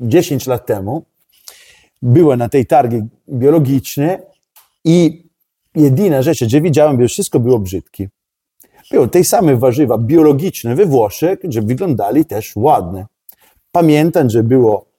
10 0.00 0.46
lat 0.46 0.66
temu 0.66 1.04
byłem 2.02 2.38
na 2.38 2.48
tej 2.48 2.66
targi 2.66 3.02
biologiczne 3.28 4.18
i 4.84 5.24
jedyna 5.74 6.22
rzecz, 6.22 6.44
że 6.44 6.60
widziałem, 6.60 7.00
że 7.00 7.08
wszystko 7.08 7.40
było 7.40 7.58
brzydkie. 7.58 8.08
Były 8.90 9.08
te 9.08 9.24
same 9.24 9.56
warzywa 9.56 9.98
biologiczne 9.98 10.74
we 10.74 10.86
Włoszech, 10.86 11.38
że 11.48 11.62
wyglądali 11.62 12.24
też 12.24 12.52
ładne. 12.56 13.06
Pamiętam, 13.72 14.30
że 14.30 14.42
było 14.42 14.86
gdzie 14.86 14.95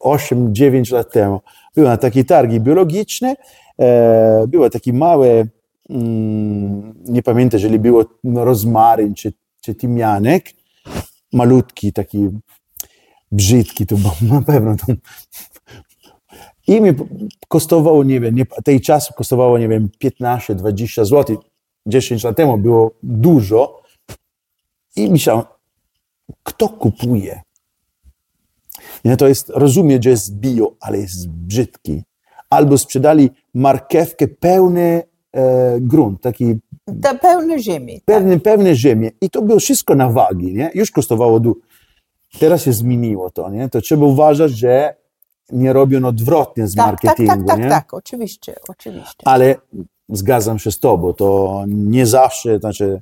8-9 0.00 0.92
lat 0.92 1.12
temu, 1.12 1.40
byłem 1.74 1.90
na 1.90 1.96
takie 1.96 2.24
targi 2.24 2.60
biologiczne, 2.60 3.36
e, 3.80 4.46
były 4.48 4.70
takie 4.70 4.92
małe, 4.92 5.46
mm, 5.90 6.94
nie 7.04 7.22
pamiętam, 7.22 7.58
jeżeli 7.58 7.78
było 7.78 8.04
rozmaryn 8.34 9.14
czy, 9.14 9.32
czy 9.60 9.74
tymianek, 9.74 10.44
malutki, 11.32 11.92
taki 11.92 12.28
brzydki, 13.32 13.86
to 13.86 13.96
na 14.34 14.42
pewno 14.42 14.76
to 14.76 14.86
i 16.68 16.80
mi 16.80 16.90
kosztowało, 17.48 18.04
nie 18.04 18.20
wiem, 18.20 18.34
nie, 18.34 18.46
tej 18.64 18.80
czasu 18.80 19.14
kosztowało, 19.14 19.58
nie 19.58 19.68
wiem, 19.68 19.88
15-20 20.04 21.04
zł. 21.04 21.36
10 21.86 22.24
lat 22.24 22.36
temu 22.36 22.58
było 22.58 22.90
dużo. 23.02 23.82
I 24.96 25.10
myślałem, 25.10 25.44
kto 26.42 26.68
kupuje? 26.68 27.40
I 29.14 29.16
to 29.16 29.28
jest, 29.28 29.48
rozumiem, 29.54 30.02
że 30.02 30.10
jest 30.10 30.34
bio, 30.36 30.72
ale 30.80 30.98
jest 30.98 31.28
brzydki. 31.28 32.02
Albo 32.50 32.78
sprzedali 32.78 33.30
markewkę 33.54 34.28
pełny 34.28 35.02
e, 35.32 35.76
grunt, 35.80 36.20
taki 36.20 36.56
Te 37.02 37.18
pełne 37.18 37.58
ziemi. 37.58 38.00
pewne, 38.04 38.40
pewne 38.40 38.74
ziemię. 38.74 39.10
I 39.20 39.30
to 39.30 39.42
było 39.42 39.58
wszystko 39.58 39.94
na 39.94 40.10
wagi, 40.10 40.54
nie? 40.54 40.70
Już 40.74 40.90
kosztowało 40.90 41.40
dużo. 41.40 41.56
Teraz 42.38 42.62
się 42.62 42.72
zmieniło 42.72 43.30
to, 43.30 43.50
nie? 43.50 43.68
To 43.68 43.80
trzeba 43.80 44.06
uważać, 44.06 44.52
że 44.52 44.94
nie 45.52 45.72
robią 45.72 46.04
odwrotnie 46.06 46.66
z 46.66 46.74
Tak, 46.74 46.84
tak, 46.86 47.04
marketingu, 47.04 47.32
tak, 47.32 47.46
tak, 47.46 47.58
nie? 47.58 47.68
tak, 47.68 47.94
oczywiście, 47.94 48.54
oczywiście. 48.68 49.22
Ale 49.24 49.54
zgadzam 50.08 50.58
się 50.58 50.72
z 50.72 50.78
tobą, 50.80 51.12
to 51.12 51.64
nie 51.68 52.06
zawsze, 52.06 52.58
znaczy, 52.58 53.00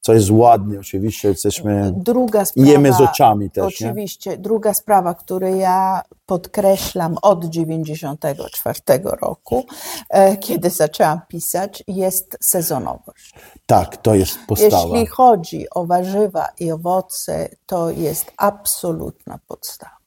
co 0.00 0.14
jest 0.14 0.30
ładne, 0.30 0.78
oczywiście 0.80 1.28
jesteśmy, 1.28 1.92
Druga 1.96 2.44
sprawa, 2.44 2.70
jemy 2.70 2.92
z 2.92 3.00
oczami 3.00 3.50
też, 3.50 3.80
nie? 3.80 3.86
Oczywiście. 3.86 4.38
Druga 4.38 4.74
sprawa, 4.74 5.14
którą 5.14 5.56
ja 5.56 6.02
podkreślam 6.26 7.16
od 7.22 7.44
94 7.44 8.80
roku, 9.04 9.66
e, 10.10 10.36
kiedy 10.36 10.70
zaczęłam 10.70 11.20
pisać, 11.28 11.84
jest 11.88 12.38
sezonowość. 12.40 13.34
Tak, 13.66 13.96
to 13.96 14.14
jest 14.14 14.38
postawa. 14.46 14.98
Jeśli 14.98 15.06
chodzi 15.06 15.66
o 15.70 15.86
warzywa 15.86 16.48
i 16.60 16.72
owoce, 16.72 17.48
to 17.66 17.90
jest 17.90 18.32
absolutna 18.36 19.38
podstawa. 19.46 19.98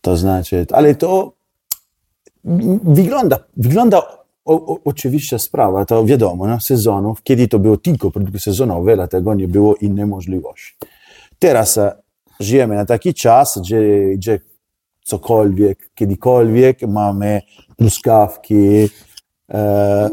To 0.00 0.16
znaczy, 0.16 0.66
ale 0.72 0.94
to 0.94 1.32
wygląda, 2.84 3.38
wygląda 3.56 4.23
o, 4.44 4.74
o, 4.74 4.78
oczywista 4.84 5.38
sprawa, 5.38 5.84
to 5.84 6.04
wiadomo, 6.04 6.46
no, 6.46 6.60
sezonów, 6.60 7.22
kiedy 7.22 7.48
to 7.48 7.58
było 7.58 7.76
tylko 7.76 8.10
produkty 8.10 8.40
sezonowe, 8.40 8.96
dlatego 8.96 9.34
nie 9.34 9.48
było 9.48 9.74
innej 9.74 10.06
możliwości. 10.06 10.74
Teraz 11.38 11.78
e, 11.78 11.92
żyjemy 12.40 12.74
na 12.74 12.86
taki 12.86 13.14
czas, 13.14 13.58
gdzie, 13.58 13.82
gdzie 14.14 14.40
cokolwiek, 15.04 15.90
kiedykolwiek 15.94 16.82
mamy 16.82 17.42
truskawki, 17.76 18.88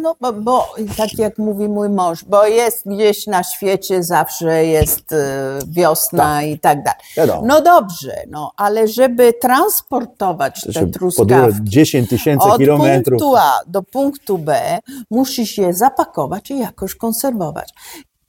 No, 0.02 0.16
bo, 0.22 0.34
bo 0.34 0.76
tak 0.98 1.18
jak 1.18 1.38
mówi 1.38 1.68
mój 1.68 1.90
mąż, 1.90 2.24
bo 2.24 2.48
jest 2.48 2.88
gdzieś 2.88 3.28
na 3.28 3.44
świecie, 3.44 4.04
zawsze 4.04 4.66
jest 4.66 5.12
e, 5.12 5.60
wiosna 5.68 6.44
i 6.44 6.60
tak 6.60 6.84
dalej. 6.84 7.00
Wiadomo. 7.18 7.42
No 7.46 7.62
dobrze, 7.62 8.24
no, 8.30 8.52
ale 8.58 8.88
żeby 8.88 9.34
transportować 9.34 10.62
te 10.74 10.88
truskawki 10.88 11.60
10 11.64 12.10
tysięcy 12.10 12.48
od 12.48 12.58
kilometrów. 12.58 13.20
punktu 13.20 13.36
A 13.36 13.60
do 13.68 13.84
punktu 13.84 14.38
B, 14.38 14.80
musisz 15.10 15.58
je 15.58 15.74
zapakować 15.74 16.52
i 16.52 16.60
jakoś 16.60 16.96
konserwować. 16.96 17.74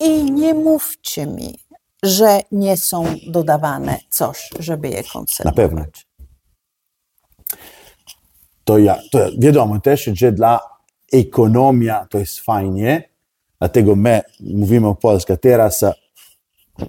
I 0.00 0.32
nie 0.32 0.54
mówcie 0.54 1.26
mi, 1.26 1.58
że 2.02 2.40
nie 2.52 2.76
są 2.76 3.04
dodawane 3.26 3.98
coś, 4.10 4.50
żeby 4.58 4.88
je 4.88 5.02
konserwować. 5.12 5.44
Na 5.44 5.52
pewno. 5.52 5.84
To, 8.64 8.78
ja, 8.78 8.98
to 9.12 9.18
wiadomo 9.38 9.80
też, 9.80 10.10
że 10.14 10.32
dla 10.32 10.71
ekonomia 11.12 12.06
to 12.10 12.18
jest 12.18 12.40
fajnie, 12.40 13.08
dlatego 13.58 13.96
my 13.96 14.20
mówimy 14.40 14.88
o 14.88 14.94
Polsce. 14.94 15.36
Teraz 15.36 15.82
e, 15.82 15.92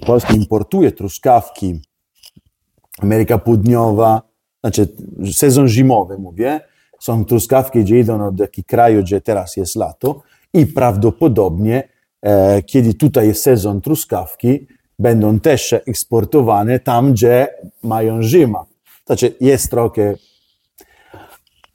Polska 0.05 0.33
importuje 0.33 0.91
truskawki, 0.91 1.81
Ameryka 2.99 3.37
Południowa, 3.37 4.21
znaczy 4.63 4.87
sezon 5.33 5.67
zimowy 5.67 6.17
mówię, 6.17 6.61
są 6.99 7.25
truskawki, 7.25 7.79
gdzie 7.79 7.99
idą 7.99 8.27
od 8.27 8.37
takiego 8.37 8.67
kraju, 8.67 9.01
gdzie 9.03 9.21
teraz 9.21 9.57
jest 9.57 9.75
lato 9.75 10.21
i 10.53 10.65
prawdopodobnie, 10.65 11.89
e, 12.21 12.61
kiedy 12.63 12.93
tutaj 12.93 13.27
jest 13.27 13.43
sezon 13.43 13.81
truskawki, 13.81 14.67
będą 14.99 15.39
też 15.39 15.73
eksportowane 15.73 16.79
tam, 16.79 17.13
gdzie 17.13 17.47
mają 17.83 18.23
zima. 18.23 18.65
Znaczy 19.05 19.35
jest 19.41 19.69
trochę, 19.69 20.15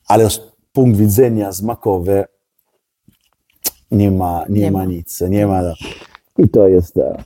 ale 0.06 0.30
z 0.30 0.40
punktu 0.72 0.98
widzenia 0.98 1.52
smakowy 1.52 2.24
nie 3.90 4.11
ma, 4.11 4.44
nie, 4.48 4.61
Nie 4.61 4.70
ma 4.70 4.79
ma. 4.79 4.85
nic, 4.85 5.20
nie 5.20 5.46
ma. 5.46 5.62
I 6.38 6.48
to 6.48 6.68
jest 6.68 6.96
e, 6.96 7.24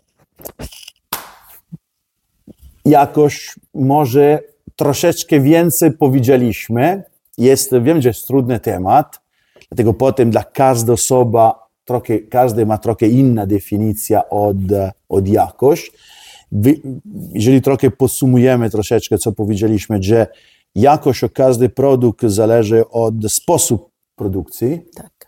jakoś 2.85 3.55
może 3.75 4.43
troszeczkę 4.77 5.41
więcej 5.41 5.93
powiedzieliśmy. 5.93 7.03
Jest, 7.39 7.71
wiem, 7.83 8.03
że 8.03 8.09
jest 8.09 8.27
trudny 8.27 8.61
temat, 8.61 9.21
dlatego 9.69 9.95
potem 9.95 10.31
dla 10.31 10.45
każda 10.45 10.93
osoba, 10.93 11.69
trochę, 11.85 12.19
każdy 12.19 12.67
ma 12.67 12.79
trochę 12.79 13.07
inna 13.07 13.47
definicja 13.47 14.29
od, 14.29 14.57
od 15.09 15.29
jakość. 15.29 15.93
Jeżeli 17.33 17.63
trochę 17.63 17.91
podsumujemy 17.91 18.71
troszeczkę, 18.71 19.19
co 19.19 19.33
powiedzieliśmy, 19.33 20.03
że 20.03 20.27
jakość 20.75 21.25
o 21.25 21.29
każdy 21.29 21.69
produkt 21.69 22.23
zależy 22.27 22.89
od 22.91 23.15
sposobu 23.29 23.91
produkcji, 24.17 24.81
Tak. 24.95 25.22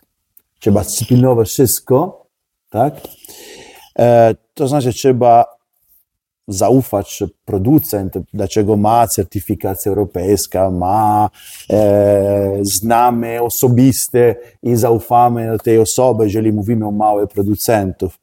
Trzeba 0.65 0.83
pilnować 1.07 1.47
wszystko, 1.47 2.25
tak? 2.69 2.93
E, 3.99 4.35
to 4.53 4.67
znaczy 4.67 4.93
trzeba 4.93 5.45
zaufać 6.47 7.23
producent, 7.45 8.13
dlaczego 8.33 8.77
ma 8.77 9.07
certyfikację 9.07 9.89
europejską, 9.89 10.71
ma 10.71 11.29
e, 11.69 12.59
znamy 12.61 13.41
osobiste 13.41 14.35
i 14.63 14.75
zaufamy 14.75 15.47
do 15.47 15.57
tej 15.57 15.79
osoby, 15.79 16.23
jeżeli 16.23 16.53
mówimy 16.53 16.87
o 16.87 16.91
małych 16.91 17.29
producentów. 17.29 18.19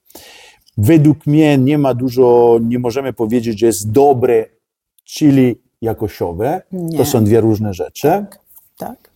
Według 0.78 1.26
mnie 1.26 1.58
nie 1.58 1.78
ma 1.78 1.94
dużo, 1.94 2.58
nie 2.62 2.78
możemy 2.78 3.12
powiedzieć, 3.12 3.58
że 3.58 3.66
jest 3.66 3.90
dobre, 3.90 4.44
czyli 5.04 5.62
jakościowe. 5.82 6.62
Nie. 6.72 6.98
To 6.98 7.04
są 7.04 7.24
dwie 7.24 7.40
różne 7.40 7.74
rzeczy. 7.74 8.08
Tak. 8.08 8.38
tak. 8.78 9.11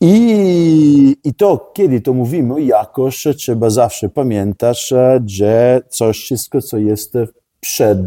I, 0.00 1.16
I 1.24 1.34
to, 1.34 1.70
kiedy 1.74 2.00
to 2.00 2.14
mówimy 2.14 2.54
o 2.54 2.58
jakości, 2.58 3.34
trzeba 3.34 3.70
zawsze 3.70 4.08
pamiętać, 4.08 4.88
że 5.26 5.80
coś, 5.88 6.18
wszystko, 6.18 6.62
co 6.62 6.78
jest 6.78 7.14
przed, 7.60 7.98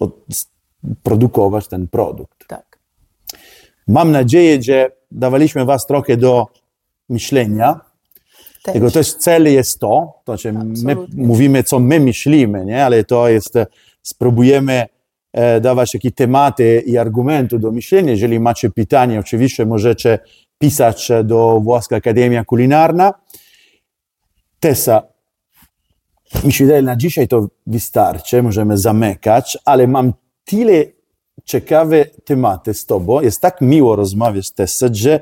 od, 0.00 0.14
produkować 1.02 1.68
ten 1.68 1.88
produkt. 1.88 2.46
tak. 2.48 2.78
Mam 3.88 4.10
nadzieję, 4.10 4.62
że 4.62 4.90
dawaliśmy 5.10 5.64
Was 5.64 5.86
trochę 5.86 6.16
do 6.16 6.46
myślenia. 7.08 7.80
Też. 8.62 8.74
Tego 8.74 8.90
też 8.90 9.14
cel 9.14 9.52
jest 9.52 9.78
to, 9.78 10.12
to 10.24 10.36
znaczy 10.36 10.52
my 10.84 10.96
mówimy, 11.14 11.62
co 11.62 11.80
my 11.80 12.00
myślimy, 12.00 12.64
nie? 12.64 12.84
ale 12.84 13.04
to 13.04 13.28
jest, 13.28 13.54
spróbujemy 14.02 14.86
e, 15.32 15.60
dawać 15.60 15.94
jakieś 15.94 16.14
tematy 16.14 16.82
i 16.86 16.98
argumenty 16.98 17.58
do 17.58 17.72
myślenia. 17.72 18.10
Jeżeli 18.10 18.40
macie 18.40 18.70
pytania, 18.70 19.20
oczywiście 19.20 19.66
możecie 19.66 20.18
pisać 20.58 21.08
do 21.24 21.60
Włoska 21.60 21.96
Akademia 21.96 22.44
Kulinarna. 22.44 23.14
Tessa, 24.60 25.02
mi 26.44 26.52
się 26.52 26.64
wydaje, 26.64 26.82
na 26.82 26.96
dzisiaj 26.96 27.28
to 27.28 27.48
wystarczy, 27.66 28.42
możemy 28.42 28.78
zamykać, 28.78 29.58
ale 29.64 29.86
mam 29.86 30.12
tyle 30.44 30.84
ciekawe 31.44 32.04
tematy 32.04 32.74
z 32.74 32.86
Tobą. 32.86 33.20
Jest 33.20 33.40
tak 33.40 33.60
miło 33.60 33.96
rozmawiać 33.96 34.46
z 34.46 34.52
Tessą, 34.52 34.86
że 34.92 35.20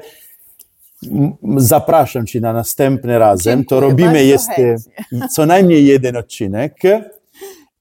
zapraszam 1.57 2.27
Cię 2.27 2.41
na 2.41 2.53
następny 2.53 3.19
razem. 3.19 3.65
to 3.65 3.75
Dziękuję, 3.75 3.91
robimy 3.91 4.13
bardzo 4.13 4.25
jest 4.25 4.51
e, 4.51 4.55
chętnie. 4.55 5.29
co 5.29 5.47
najmniej 5.47 5.87
jeden 5.87 6.17
odcinek 6.17 6.81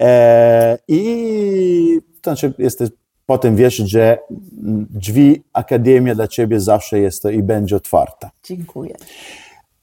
e, 0.02 0.78
i 0.88 2.00
to 2.22 2.32
znaczy 2.32 2.54
jesteś, 2.58 2.90
potem 3.32 3.56
wiesz, 3.56 3.76
że 3.76 4.18
drzwi 4.90 5.44
Akademia 5.54 6.16
dla 6.16 6.28
Ciebie 6.28 6.60
zawsze 6.60 7.00
jest 7.00 7.26
i 7.26 7.44
będzie 7.44 7.76
otwarta. 7.76 8.32
Dziękuję. 8.44 8.96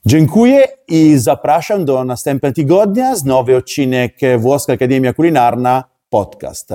Dziękuję 0.06 0.64
i 0.88 1.18
zapraszam 1.18 1.84
do 1.84 2.04
następnego 2.04 2.54
tygodnia 2.54 3.16
z 3.16 3.24
nowy 3.24 3.56
odcinek 3.56 4.18
Włoska 4.38 4.72
Akademia 4.72 5.12
Kulinarna 5.12 5.84
podcast. 6.10 6.68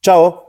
Ciao! 0.00 0.47